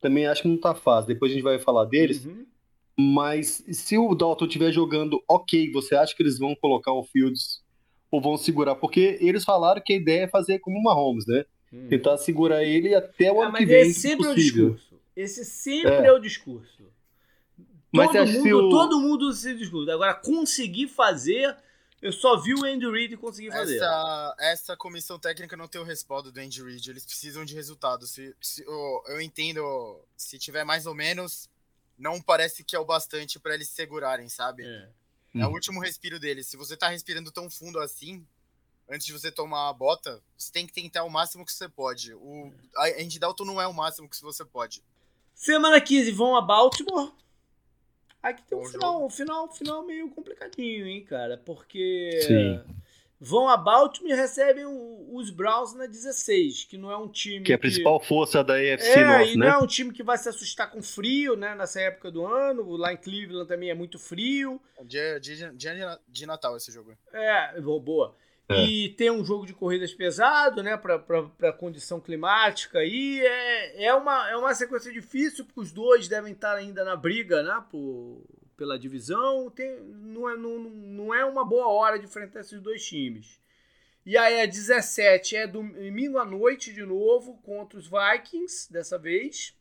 [0.00, 1.08] também acho que não tá fácil.
[1.08, 2.24] Depois a gente vai falar deles.
[2.24, 2.46] Uhum.
[2.96, 7.62] Mas se o Dalton estiver jogando ok, você acha que eles vão colocar o Fields
[8.10, 8.74] ou vão segurar?
[8.76, 11.44] Porque eles falaram que a ideia é fazer como o Mahomes, né?
[11.72, 11.88] Uhum.
[11.88, 14.34] Tentar segurar ele até o Ah, ano que mas vem, esse se sempre é o
[14.34, 15.00] discurso.
[15.14, 16.06] Esse sempre É.
[16.06, 16.88] é, o discurso.
[17.92, 19.90] Mas todo, você acha que mundo, o- todo mundo usa esse discurso.
[19.90, 21.56] Agora, conseguir fazer,
[22.00, 23.76] eu só vi o Andy Reid conseguir fazer.
[23.76, 28.10] Essa, essa comissão técnica não tem o respaldo do Andy Reid, eles precisam de resultados.
[28.10, 29.62] Se, se- eu, eu entendo,
[30.16, 31.48] se tiver mais ou menos,
[31.98, 34.64] não parece que é o bastante pra eles segurarem, sabe?
[34.64, 34.88] É.
[35.34, 35.52] É o Hum.
[35.52, 36.46] último respiro deles.
[36.46, 38.26] Se você tá respirando tão fundo assim,
[38.88, 42.14] antes de você tomar a bota, você tem que tentar o máximo que você pode.
[42.14, 44.82] O a Andy Dalton não é o máximo que você pode.
[45.34, 47.12] Semana 15 vão a Baltimore.
[48.22, 51.38] Aqui tem um Bom final, um final, final meio complicadinho, hein, cara?
[51.38, 52.77] Porque Sim.
[53.20, 57.44] Vão a Baltimore e recebem o- os Browns na 16, que não é um time
[57.44, 59.46] Que é a principal força da AFC É, North, e né?
[59.46, 61.54] não é um time que vai se assustar com frio, né?
[61.54, 62.76] Nessa época do ano.
[62.76, 64.60] Lá em Cleveland também é muito frio.
[64.84, 66.92] Dia, dia, dia de Natal esse jogo.
[67.12, 68.14] É, bo- boa.
[68.50, 68.64] É.
[68.64, 70.74] E tem um jogo de corridas pesado, né?
[70.76, 73.20] Pra condição climática aí.
[73.20, 77.42] É, é, uma, é uma sequência difícil, porque os dois devem estar ainda na briga,
[77.42, 77.62] né?
[77.70, 78.22] Por,
[78.58, 79.48] pela divisão.
[79.50, 83.40] Tem, não, é, não, não é uma boa hora de enfrentar esses dois times.
[84.04, 89.54] E aí a 17 é domingo à noite de novo contra os Vikings, dessa vez.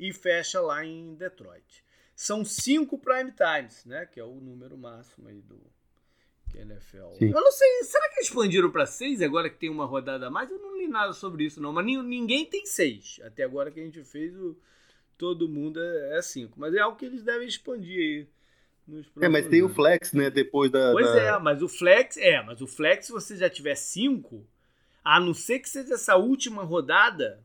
[0.00, 1.84] E fecha lá em Detroit.
[2.14, 4.06] São cinco prime times, né?
[4.06, 5.60] Que é o número máximo aí do
[6.50, 7.14] que NFL.
[7.18, 7.26] Sim.
[7.30, 10.50] Eu não sei, será que expandiram para seis agora que tem uma rodada a mais?
[10.50, 11.72] Eu não li nada sobre isso, não.
[11.72, 13.20] Mas nin- ninguém tem seis.
[13.24, 14.56] Até agora que a gente fez, o,
[15.18, 16.58] todo mundo é, é cinco.
[16.58, 18.26] Mas é algo que eles devem expandir aí.
[18.86, 20.30] Nos É, mas tem o flex, né?
[20.30, 20.92] Depois da.
[20.92, 24.46] Pois da- é, mas o flex é, mas o flex se você já tiver cinco,
[25.04, 27.44] a não ser que seja essa última rodada,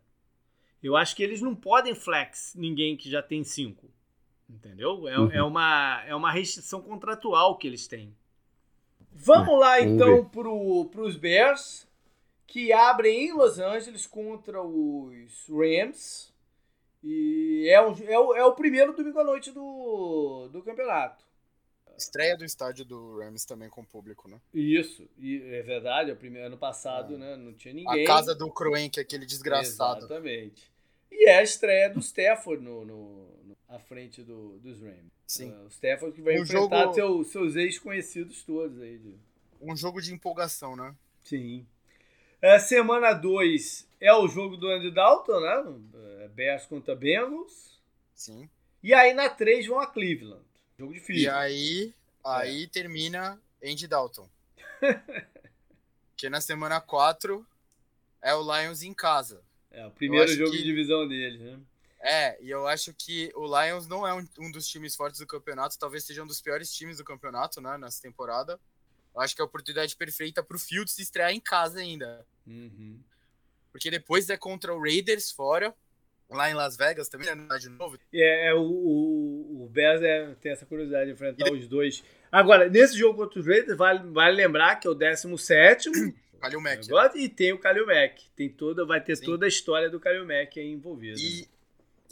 [0.82, 3.90] eu acho que eles não podem flex ninguém que já tem cinco,
[4.50, 5.08] entendeu?
[5.10, 5.32] É, Uhum.
[5.32, 8.16] é uma é uma restrição contratual que eles têm.
[9.12, 11.88] Vamos lá vamos então pro, pros Bears
[12.48, 16.33] que abrem em Los Angeles contra os Rams
[17.04, 21.24] e é, um, é, o, é o primeiro domingo à noite do, do campeonato.
[21.98, 24.40] Estreia do estádio do Rams também com o público, né?
[24.54, 27.18] Isso, e é verdade, o primeiro ano passado, É.
[27.18, 28.04] né, não tinha ninguém.
[28.04, 30.00] A casa do Kroenke, aquele desgraçado.
[30.06, 30.72] Exatamente.
[31.12, 35.12] E é a estreia do Stafford no, no- no- à frente do, dos Rams.
[35.28, 35.52] Sim.
[35.52, 38.98] É, o Stafford que vai Um enfrentar jogo- seu- seus ex-conhecidos todos aí.
[38.98, 39.16] de-
[39.62, 40.96] Um jogo de empolgação, né?
[41.24, 41.66] Sim.
[42.44, 45.80] É, semana 2 é o jogo do Andy Dalton, né?
[46.20, 47.80] É, Bears contra Bengals.
[48.14, 48.50] Sim.
[48.84, 50.44] E aí na 3 vão a Cleveland.
[50.78, 51.24] Jogo difícil.
[51.24, 54.30] E aí, aí termina Andy Dalton.
[56.18, 57.48] que na semana 4
[58.22, 59.42] é o Lions em casa.
[59.72, 61.58] É o primeiro jogo que- de divisão deles, né?
[62.02, 65.26] É, e eu acho que o Lions não é um, um dos times fortes do
[65.26, 68.60] campeonato, talvez seja um dos piores times do campeonato, né, nessa temporada.
[69.14, 72.26] Eu acho que é a oportunidade perfeita pro Fields se estrear em casa ainda.
[72.46, 73.00] Uhum.
[73.72, 75.74] Porque depois é contra o Raiders fora,
[76.30, 77.48] lá em Las Vegas também, né?
[77.60, 77.98] De novo.
[78.14, 82.04] É, é o, o, o Bears é, tem essa curiosidade de enfrentar os dois.
[82.32, 85.90] Agora, nesse jogo contra os Raiders, vale, vale lembrar que é o 17
[86.42, 86.86] Kalil Mack.
[86.88, 87.22] Agora, né?
[87.22, 88.24] E tem o Kalil Mack.
[88.36, 89.26] Tem toda, vai ter Sim.
[89.26, 91.20] toda a história do Kalil Mack aí envolvida.
[91.20, 91.48] E,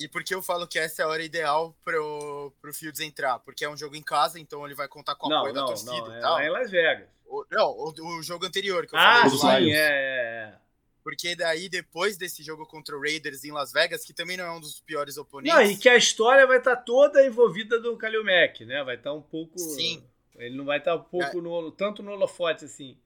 [0.03, 3.39] e por que eu falo que essa é a hora ideal pro, pro Fields entrar?
[3.39, 5.67] Porque é um jogo em casa, então ele vai contar com o apoio não, da
[5.67, 6.39] torcida não, e tal.
[6.39, 7.07] É lá em Las Vegas.
[7.25, 9.35] O, não, o, o, jogo anterior que eu ah, falei.
[9.35, 10.55] Ah, sim, é, é, é.
[11.03, 14.51] Porque daí, depois desse jogo contra o Raiders em Las Vegas, que também não é
[14.51, 15.55] um dos piores oponentes.
[15.55, 18.83] Não, e que a história vai estar tá toda envolvida do Kalil Mack, né?
[18.83, 19.57] Vai estar tá um pouco.
[19.57, 20.03] Sim.
[20.35, 21.41] Ele não vai estar tá um pouco é.
[21.41, 22.97] no, tanto no holofote assim.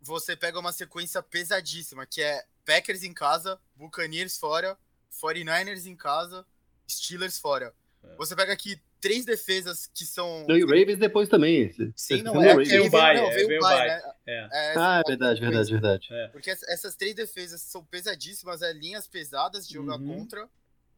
[0.00, 4.78] Você pega uma sequência pesadíssima, que é Packers em casa, Buccaneers fora,
[5.10, 6.44] 49ers em casa,
[6.88, 7.74] Steelers fora.
[8.02, 8.16] É.
[8.16, 10.44] Você pega aqui três defesas que são.
[10.48, 11.72] Não, e Ravens depois também.
[11.94, 12.54] Sim, não é.
[12.56, 14.02] Veio o bye, é, veio o bye, né?
[14.26, 14.48] É.
[14.52, 16.08] É, ah, é verdade, verdade, verdade.
[16.10, 16.28] É.
[16.28, 20.18] Porque essas três defesas são pesadíssimas, é linhas pesadas de jogar uhum.
[20.18, 20.48] contra.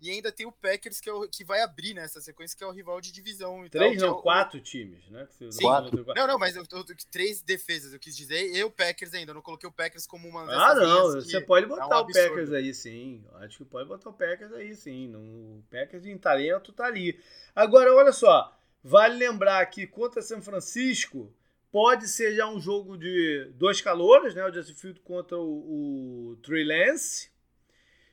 [0.01, 2.67] E ainda tem o Packers, que, é o, que vai abrir nessa sequência, que é
[2.67, 3.69] o rival de divisão.
[3.69, 5.29] Três, tal, não, é quatro times, né?
[5.31, 5.51] Sim.
[5.61, 6.05] Quatro.
[6.17, 8.51] Não, não, mas eu, eu, três defesas, eu quis dizer.
[8.55, 11.67] E o Packers ainda, eu não coloquei o Packers como uma Ah, não, você pode
[11.67, 13.23] botar é um o Packers aí, sim.
[13.35, 15.09] Acho que pode botar o Packers aí, sim.
[15.09, 17.21] No, o Packers em talento tá ali.
[17.55, 18.57] Agora, olha só.
[18.83, 21.31] Vale lembrar que contra São Francisco
[21.71, 24.45] pode ser já um jogo de dois calores, né?
[24.47, 27.30] O Justin Field contra o, o Trey Lance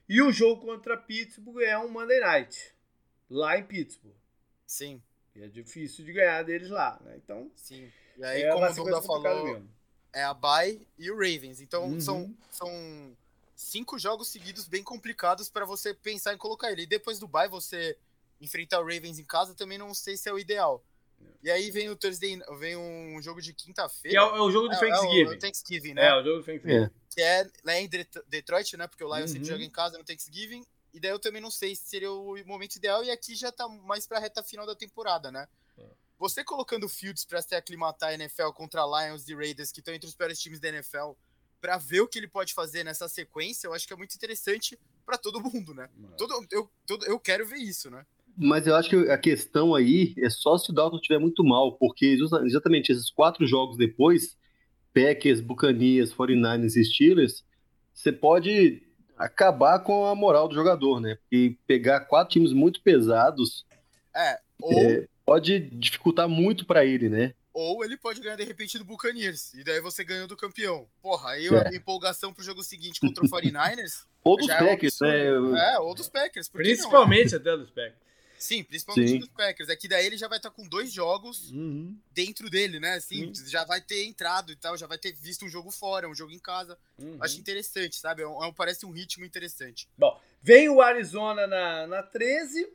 [0.07, 2.73] e o jogo contra Pittsburgh é um Monday Night,
[3.29, 4.15] lá em Pittsburgh.
[4.65, 5.01] Sim.
[5.35, 7.15] E é difícil de ganhar deles lá, né?
[7.17, 7.51] Então.
[7.55, 7.91] Sim.
[8.17, 9.69] E aí, é como o Duda falou, mesmo.
[10.11, 11.61] é a Bay e o Ravens.
[11.61, 12.01] Então uhum.
[12.01, 13.17] são, são
[13.55, 16.83] cinco jogos seguidos bem complicados para você pensar em colocar ele.
[16.83, 17.97] E depois do Bay você
[18.41, 20.83] enfrentar o Ravens em casa também não sei se é o ideal.
[21.41, 24.09] E aí vem o Thursday, vem um jogo de quinta-feira.
[24.09, 25.31] Que é o, é o jogo do é, Thanksgiving.
[25.31, 26.05] É o Thanksgiving, né?
[26.07, 26.83] É, o jogo do Thanksgiving.
[26.83, 26.91] É.
[27.09, 27.89] Que é lá em
[28.27, 28.87] Detroit, né?
[28.87, 29.35] Porque o Lions uhum.
[29.35, 30.65] sempre joga em casa no Thanksgiving.
[30.93, 33.03] E daí eu também não sei se seria o momento ideal.
[33.03, 35.47] E aqui já tá mais pra reta final da temporada, né?
[35.77, 35.85] É.
[36.19, 40.09] Você colocando Fields pra se aclimatar a NFL contra Lions e Raiders, que estão entre
[40.09, 41.11] os piores times da NFL,
[41.61, 44.77] para ver o que ele pode fazer nessa sequência, eu acho que é muito interessante
[45.05, 45.89] para todo mundo, né?
[46.17, 48.05] Todo, eu, todo, eu quero ver isso, né?
[48.37, 51.71] Mas eu acho que a questão aí é só se o Dalton estiver muito mal,
[51.77, 54.37] porque exatamente esses quatro jogos depois,
[54.93, 57.43] Packers, Buccaneers, 49ers e Steelers,
[57.91, 58.83] você pode
[59.17, 61.17] acabar com a moral do jogador, né?
[61.31, 63.65] E pegar quatro times muito pesados
[64.15, 64.71] é, ou...
[64.73, 67.33] é, pode dificultar muito para ele, né?
[67.51, 70.87] Ou ele pode ganhar de repente do Buccaneers, e daí você ganhou do campeão.
[71.01, 71.69] Porra, aí é.
[71.69, 74.05] a empolgação pro jogo seguinte contra o 49ers.
[74.23, 75.73] ou dos Packers, é um né?
[75.73, 76.47] É, ou dos Packers.
[76.49, 78.06] Principalmente até dos Packers.
[78.37, 79.19] Sim, principalmente Sim.
[79.19, 79.69] dos Packers.
[79.69, 81.97] É que daí ele já vai estar com dois jogos uhum.
[82.11, 82.95] dentro dele, né?
[82.95, 83.33] Assim, uhum.
[83.33, 86.31] já vai ter entrado e tal, já vai ter visto um jogo fora, um jogo
[86.31, 86.77] em casa.
[86.97, 87.17] Uhum.
[87.21, 88.21] Acho interessante, sabe?
[88.21, 89.87] É um, é parece um ritmo interessante.
[89.97, 92.67] Bom, vem o Arizona na, na 13.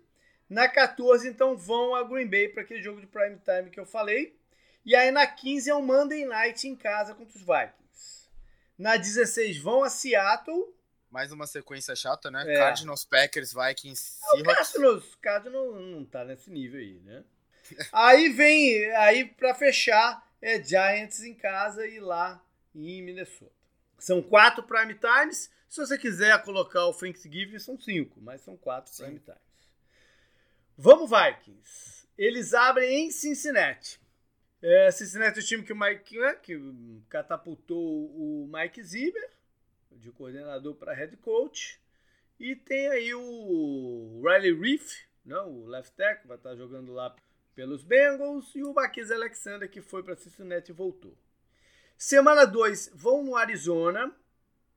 [0.48, 3.86] Na 14, então, vão a Green Bay para aquele jogo de prime time que eu
[3.86, 4.36] falei.
[4.84, 8.28] E aí na 15 é o Monday Night em casa contra os Vikings.
[8.76, 10.74] Na 16 vão a Seattle
[11.12, 12.42] mais uma sequência chata, né?
[12.46, 12.56] É.
[12.56, 14.40] Cardinals, Packers, Vikings, Seahawks.
[14.40, 17.22] O Cardinals, Cardinals não tá nesse nível aí, né?
[17.92, 22.42] aí vem, aí para fechar, é Giants em casa e lá
[22.74, 23.52] em Minnesota.
[23.98, 25.50] São quatro prime times.
[25.68, 29.04] Se você quiser colocar o Thanksgiving, são cinco, mas são quatro Sim.
[29.04, 29.38] prime times.
[30.76, 32.08] Vamos, Vikings.
[32.16, 34.00] Eles abrem em Cincinnati.
[34.62, 36.58] É, Cincinnati é o time que o Mike, né, que
[37.08, 39.30] catapultou o Mike Zimmer
[39.98, 41.80] de coordenador para head coach.
[42.38, 44.92] E tem aí o Riley Reef,
[45.24, 47.14] né, o left tackle, vai estar jogando lá
[47.54, 48.54] pelos Bengals.
[48.54, 51.16] E o Marquise Alexander, que foi para Cincinnati e voltou.
[51.96, 54.12] Semana 2, vão no Arizona.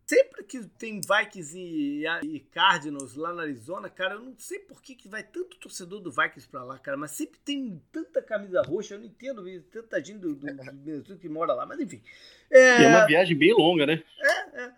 [0.06, 4.80] Sempre que tem Vikings e, e, Cardinals lá na Arizona, cara, eu não sei por
[4.80, 8.62] que, que vai tanto torcedor do Vikings pra lá, cara, mas sempre tem tanta camisa
[8.62, 12.04] roxa, eu não entendo tanta gente do, do, do que mora lá, mas enfim.
[12.52, 14.04] É, é uma viagem bem longa, né?
[14.22, 14.74] É, é.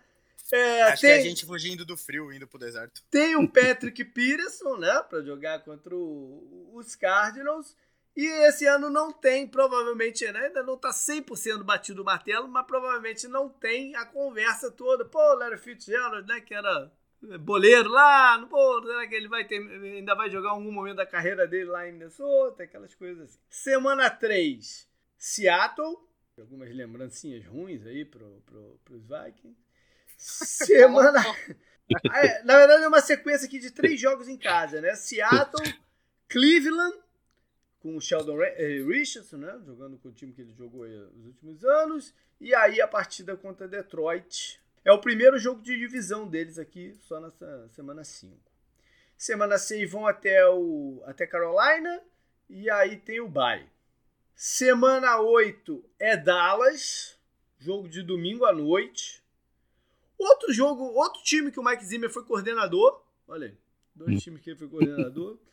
[0.52, 3.02] É, Acho tem, que é a gente fugindo do frio, indo pro deserto.
[3.10, 7.76] Tem o Patrick Peterson, né, para jogar contra o, os Cardinals.
[8.16, 12.66] E esse ano não tem, provavelmente, né, ainda não tá 100% batido o martelo, mas
[12.66, 15.04] provavelmente não tem a conversa toda.
[15.04, 16.90] Pô, Larry Fitzgerald, né, que era
[17.40, 21.46] boleiro lá, pô, será que ele vai ter, ainda vai jogar algum momento da carreira
[21.46, 23.38] dele lá em Minnesota, aquelas coisas assim.
[23.48, 25.96] Semana 3, Seattle,
[26.38, 29.67] algumas lembrancinhas ruins aí pro, pro, pros Vikings.
[30.18, 31.22] Semana.
[32.14, 34.94] É, na verdade, é uma sequência aqui de três jogos em casa, né?
[34.94, 35.74] Seattle,
[36.28, 36.94] Cleveland,
[37.80, 39.58] com o Sheldon eh, Richardson, né?
[39.64, 42.14] Jogando com o time que ele jogou nos últimos anos.
[42.38, 44.60] E aí a partida contra Detroit.
[44.84, 48.36] É o primeiro jogo de divisão deles aqui, só nessa semana 5.
[49.16, 52.02] Semana 6 vão até, o, até Carolina
[52.48, 53.66] e aí tem o bye.
[54.34, 57.18] Semana 8 é Dallas,
[57.58, 59.22] jogo de domingo à noite.
[60.18, 63.00] Outro jogo, outro time que o Mike Zimmer foi coordenador.
[63.28, 63.54] Olha aí,
[63.94, 64.18] dois hum.
[64.18, 65.38] times que ele foi coordenador.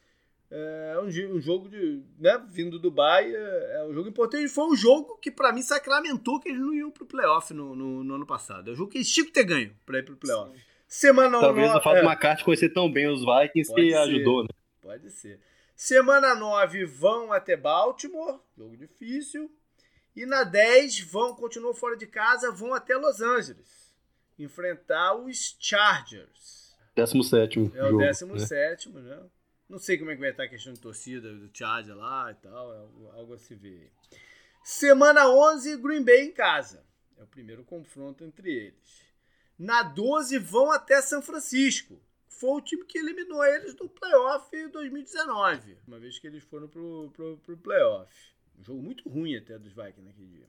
[0.51, 4.47] É um, um jogo de, né, vindo do Dubai, é, é um jogo importante.
[4.47, 8.03] Foi um jogo que para mim sacramentou que eles não iam pro playoff no, no,
[8.03, 8.69] no, ano passado.
[8.69, 10.55] É um jogo que eles tinham que ter ganho para ir pro playoff.
[10.55, 10.63] Sim.
[10.87, 11.77] Semana Talvez no...
[11.77, 12.05] o fato é.
[12.05, 13.97] McCarthy conhecer tão bem os Vikings Pode que ser.
[13.97, 14.49] ajudou, né?
[14.81, 15.39] Pode ser.
[15.75, 19.51] Semana 9 vão até Baltimore, jogo difícil.
[20.15, 23.84] E na 10 vão, continuam fora de casa, vão até Los Angeles
[24.37, 26.75] enfrentar os Chargers.
[26.95, 29.01] 17 É o 17, né?
[29.01, 29.23] né?
[29.67, 32.35] Não sei como é que vai estar a questão de torcida do Charger lá e
[32.35, 33.91] tal, é algo, algo a se ver.
[34.63, 36.83] Semana 11, Green Bay em casa.
[37.17, 39.03] É o primeiro confronto entre eles.
[39.57, 41.99] Na 12 vão até São Francisco.
[42.27, 47.09] Foi o time que eliminou eles do playoff 2019, uma vez que eles foram pro,
[47.13, 48.13] pro, pro playoff.
[48.59, 50.47] Um jogo muito ruim até dos Vikings naquele dia.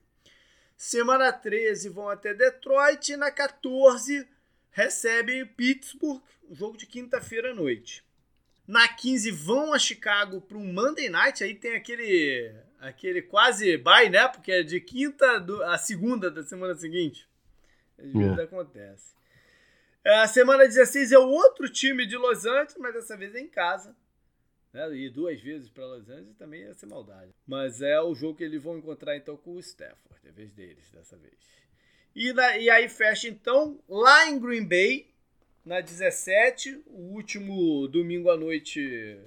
[0.77, 4.27] Semana 13 vão até Detroit e na 14
[4.69, 8.05] recebem Pittsburgh, um jogo de quinta-feira à noite.
[8.67, 14.07] Na 15 vão a Chicago para um Monday Night, aí tem aquele aquele quase bye,
[14.07, 14.27] né?
[14.27, 17.27] Porque é de quinta a segunda da semana seguinte.
[17.97, 18.43] Às vezes é.
[18.43, 19.15] acontece.
[20.05, 23.47] A semana 16 é o outro time de Los Angeles, mas dessa vez é em
[23.47, 23.95] casa.
[24.77, 24.95] Né?
[24.95, 27.33] E duas vezes para Los Angeles também ia ser maldade.
[27.47, 30.91] Mas é o jogo que eles vão encontrar então com o Stafford, é vez deles
[30.91, 31.33] dessa vez.
[32.15, 35.07] E, na, e aí fecha então lá em Green Bay,
[35.65, 39.19] na 17, o último domingo à noite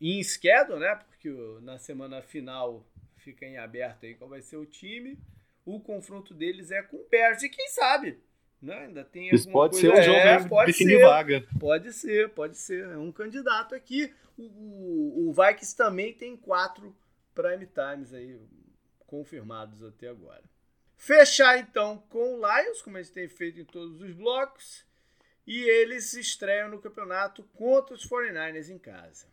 [0.00, 0.94] em schedule, né?
[0.94, 1.30] Porque
[1.60, 2.82] na semana final
[3.18, 5.18] fica em aberto aí qual vai ser o time.
[5.64, 7.42] O confronto deles é com o Bears.
[7.42, 8.18] E quem sabe?
[8.60, 8.86] Né?
[8.86, 9.94] Ainda tem Isso pode coisa...
[9.94, 11.46] ser um jogo é, pode definir ser, vaga.
[11.60, 12.84] Pode ser, pode ser.
[12.84, 14.12] É um candidato aqui.
[14.36, 16.94] O, o, o Vikings também tem quatro
[17.34, 18.40] prime times aí
[19.06, 20.42] confirmados até agora.
[20.96, 24.84] Fechar então com o Lions, como a gente tem feito em todos os blocos.
[25.46, 29.28] E eles se estreiam no campeonato contra os 49ers em casa.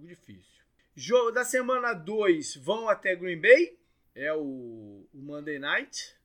[0.00, 0.62] Difícil.
[0.94, 3.78] Jogo da semana 2 vão até Green Bay.
[4.14, 6.16] É o, o Monday Night.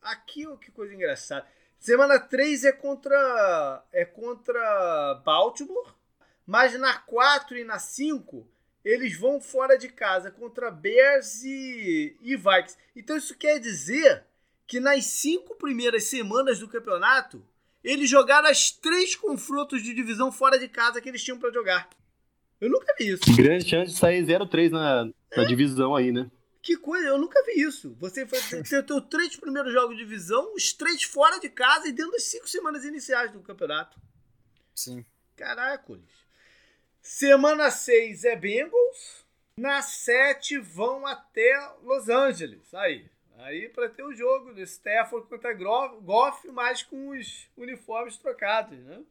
[0.00, 1.46] Aqui, que coisa engraçada.
[1.82, 5.92] Semana 3 é contra, é contra Baltimore.
[6.46, 8.46] Mas na 4 e na 5
[8.84, 12.76] eles vão fora de casa contra Bears e, e Vikings.
[12.94, 14.22] Então isso quer dizer
[14.64, 17.44] que nas cinco primeiras semanas do campeonato
[17.82, 21.90] eles jogaram as três confrontos de divisão fora de casa que eles tinham para jogar.
[22.60, 23.24] Eu nunca vi isso.
[23.36, 25.44] Grande chance de sair 0-3 na, na é.
[25.44, 26.30] divisão aí, né?
[26.62, 27.96] Que coisa, eu nunca vi isso.
[27.98, 31.92] Você foi ter os três primeiros jogos de divisão, os três fora de casa e
[31.92, 34.00] dentro das cinco semanas iniciais do campeonato.
[34.74, 35.04] Sim.
[35.36, 36.22] Caracoles.
[37.00, 39.26] Semana 6 é Bengals.
[39.58, 42.72] Na 7 vão até Los Angeles.
[42.72, 43.10] Aí.
[43.38, 49.02] Aí para ter o jogo do Stafford contra Goff, mas com os uniformes trocados, né?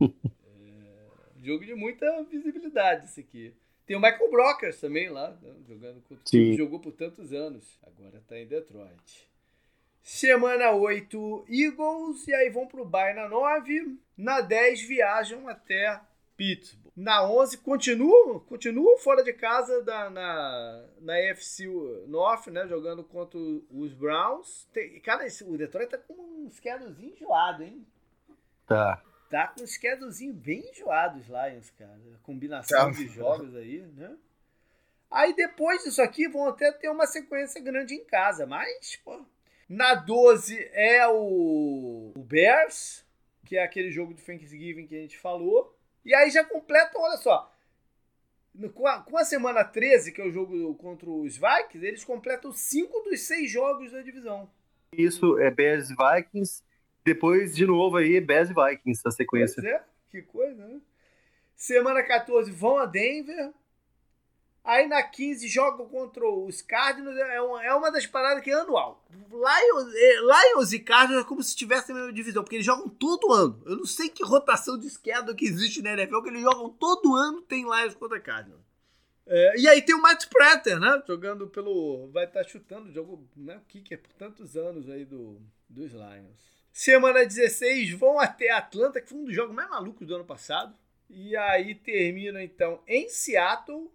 [0.02, 3.54] é, jogo de muita visibilidade esse aqui.
[3.86, 5.54] Tem o Michael Brockers também lá, né?
[5.66, 7.78] jogando contra o time jogou por tantos anos.
[7.82, 9.28] Agora está em Detroit.
[10.02, 13.98] Semana 8, Eagles, e aí vão pro Bay na 9.
[14.16, 16.00] Na 10, viajam até
[16.36, 16.92] Pittsburgh.
[16.94, 21.66] Na 11, continuam, continuam fora de casa da, na, na AFC
[22.06, 22.66] North, né?
[22.66, 24.68] Jogando contra os Browns.
[24.72, 27.86] Tem, cara, esse, o Detroit tá com um schedulezinho enjoado, hein?
[28.66, 29.02] Tá.
[29.32, 31.98] Tá com um schedulezinho bem enjoado os Lions, cara.
[32.22, 34.14] combinação de jogos aí, né?
[35.10, 39.24] Aí depois disso aqui vão até ter uma sequência grande em casa, mas, pô.
[39.66, 43.06] Na 12 é o, o Bears,
[43.46, 45.74] que é aquele jogo do Thanksgiving que a gente falou.
[46.04, 47.50] E aí já completam, olha só.
[48.74, 52.52] Com a, com a semana 13, que é o jogo contra os Vikings, eles completam
[52.52, 54.50] cinco dos seis jogos da divisão.
[54.92, 56.62] Isso é Bears Vikings.
[57.04, 59.62] Depois, de novo, aí, Bears Vikings, a sequência.
[59.62, 60.80] Pois é, que coisa, né?
[61.56, 63.52] Semana 14 vão a Denver.
[64.64, 68.54] Aí na 15 jogam contra os Cardinals, é uma, é uma das paradas que é
[68.54, 69.04] anual.
[69.10, 72.88] Lions, é, Lions e Cardinals é como se tivessem a mesma divisão, porque eles jogam
[72.88, 73.60] todo ano.
[73.66, 77.16] Eu não sei que rotação de esquerda que existe na NFL, que eles jogam todo
[77.16, 78.62] ano, tem Lions contra Cardinals.
[79.26, 81.02] É, e aí tem o Matt Prater, né?
[81.06, 82.08] Jogando pelo.
[82.12, 83.60] Vai estar tá chutando, jogo, né?
[83.90, 86.61] É por tantos anos aí do, dos Lions.
[86.72, 90.76] Semana 16 vão até Atlanta, que foi um dos jogos mais malucos do ano passado.
[91.10, 93.90] E aí termina então em Seattle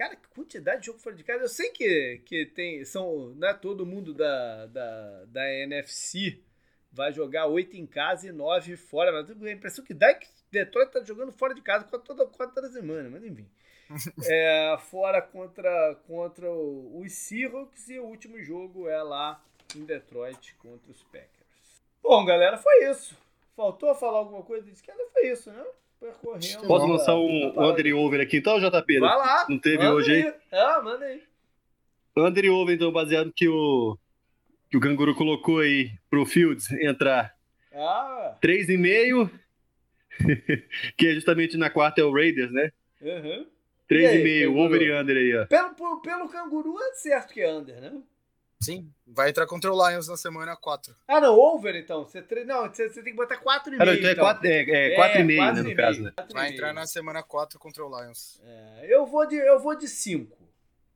[0.00, 1.44] Cara, que quantidade de jogo fora de casa.
[1.44, 2.82] Eu sei que, que tem.
[2.86, 6.40] São, né, todo mundo da, da, da NFC
[6.90, 9.12] vai jogar oito em casa e nove fora.
[9.12, 12.24] Mas a impressão que dá é que Detroit tá jogando fora de casa quase toda,
[12.24, 13.46] quase toda semana, mas enfim.
[14.24, 19.44] é, fora contra, contra os Seahawks e o último jogo é lá
[19.76, 21.39] em Detroit contra os Packers.
[22.02, 23.16] Bom, galera, foi isso.
[23.56, 25.02] Faltou falar alguma coisa de esquerda?
[25.12, 25.64] Foi isso, né?
[26.00, 26.66] Percorrendo.
[26.66, 29.00] Posso lançar um under over aqui então, JP?
[29.00, 29.46] Vai lá.
[29.48, 30.34] Não teve hoje aí?
[30.50, 31.22] Ah, manda aí.
[32.16, 33.98] Under over, então, baseado que o,
[34.70, 37.34] que o Canguru colocou aí pro Fields entrar.
[37.72, 38.36] Ah.
[38.42, 39.30] 3,5,
[40.96, 42.72] que é justamente na quarta é o Raiders, né?
[43.00, 43.46] Uhum.
[43.90, 45.46] 3,5, over e under aí, ó.
[45.46, 48.00] Pelo, pelo Canguru é certo que é under, né?
[48.62, 50.94] Sim, vai entrar contra o Lions na semana 4.
[51.08, 52.04] Ah, não, over então.
[52.04, 52.44] Você tre...
[52.44, 53.76] Não, você, você tem que botar 4,5.
[53.80, 56.12] Ah, não, então é 4,5, é, é, 4 é, meio, né, no caso, né?
[56.30, 58.38] Vai entrar na semana 4 contra o Lions.
[58.44, 60.36] É, eu vou de eu vou de 5.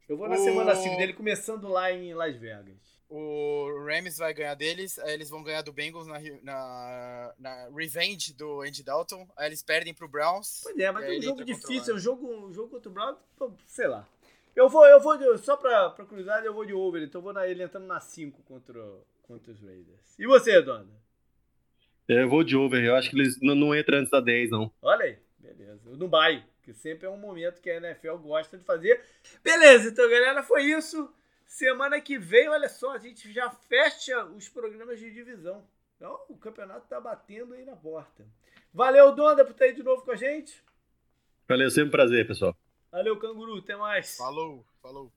[0.07, 0.45] Eu vou na o...
[0.45, 2.95] semana 5 dele, começando lá em Las Vegas.
[3.09, 8.35] O Rams vai ganhar deles, aí eles vão ganhar do Bengals na, na, na Revenge
[8.35, 10.61] do Andy Dalton, aí eles perdem pro Browns.
[10.63, 13.19] Pois é, mas é um jogo difícil, é um jogo, um jogo contra o Browns,
[13.67, 14.07] sei lá.
[14.55, 17.23] Eu vou, eu vou, de, só pra, pra curiosidade, eu vou de over, então eu
[17.25, 18.81] vou na, ele entrando na 5 contra,
[19.23, 20.19] contra os Raiders.
[20.19, 20.87] E você, Dona?
[22.07, 24.71] Eu vou de over, eu acho que eles não, não entram antes da 10, não.
[24.81, 25.91] Olha aí, beleza.
[25.91, 29.01] O Dubai, que sempre é um momento que a NFL gosta de fazer.
[29.43, 31.13] Beleza, então, galera, foi isso.
[31.47, 35.67] Semana que vem, olha só, a gente já fecha os programas de divisão.
[35.97, 38.25] Então, o campeonato tá batendo aí na porta.
[38.73, 40.63] Valeu, Donda, por estar aí de novo com a gente.
[41.49, 42.57] Valeu, sempre um prazer, pessoal.
[42.95, 43.59] Valeu, canguru.
[43.59, 44.17] Até mais.
[44.17, 45.11] Falou, falou.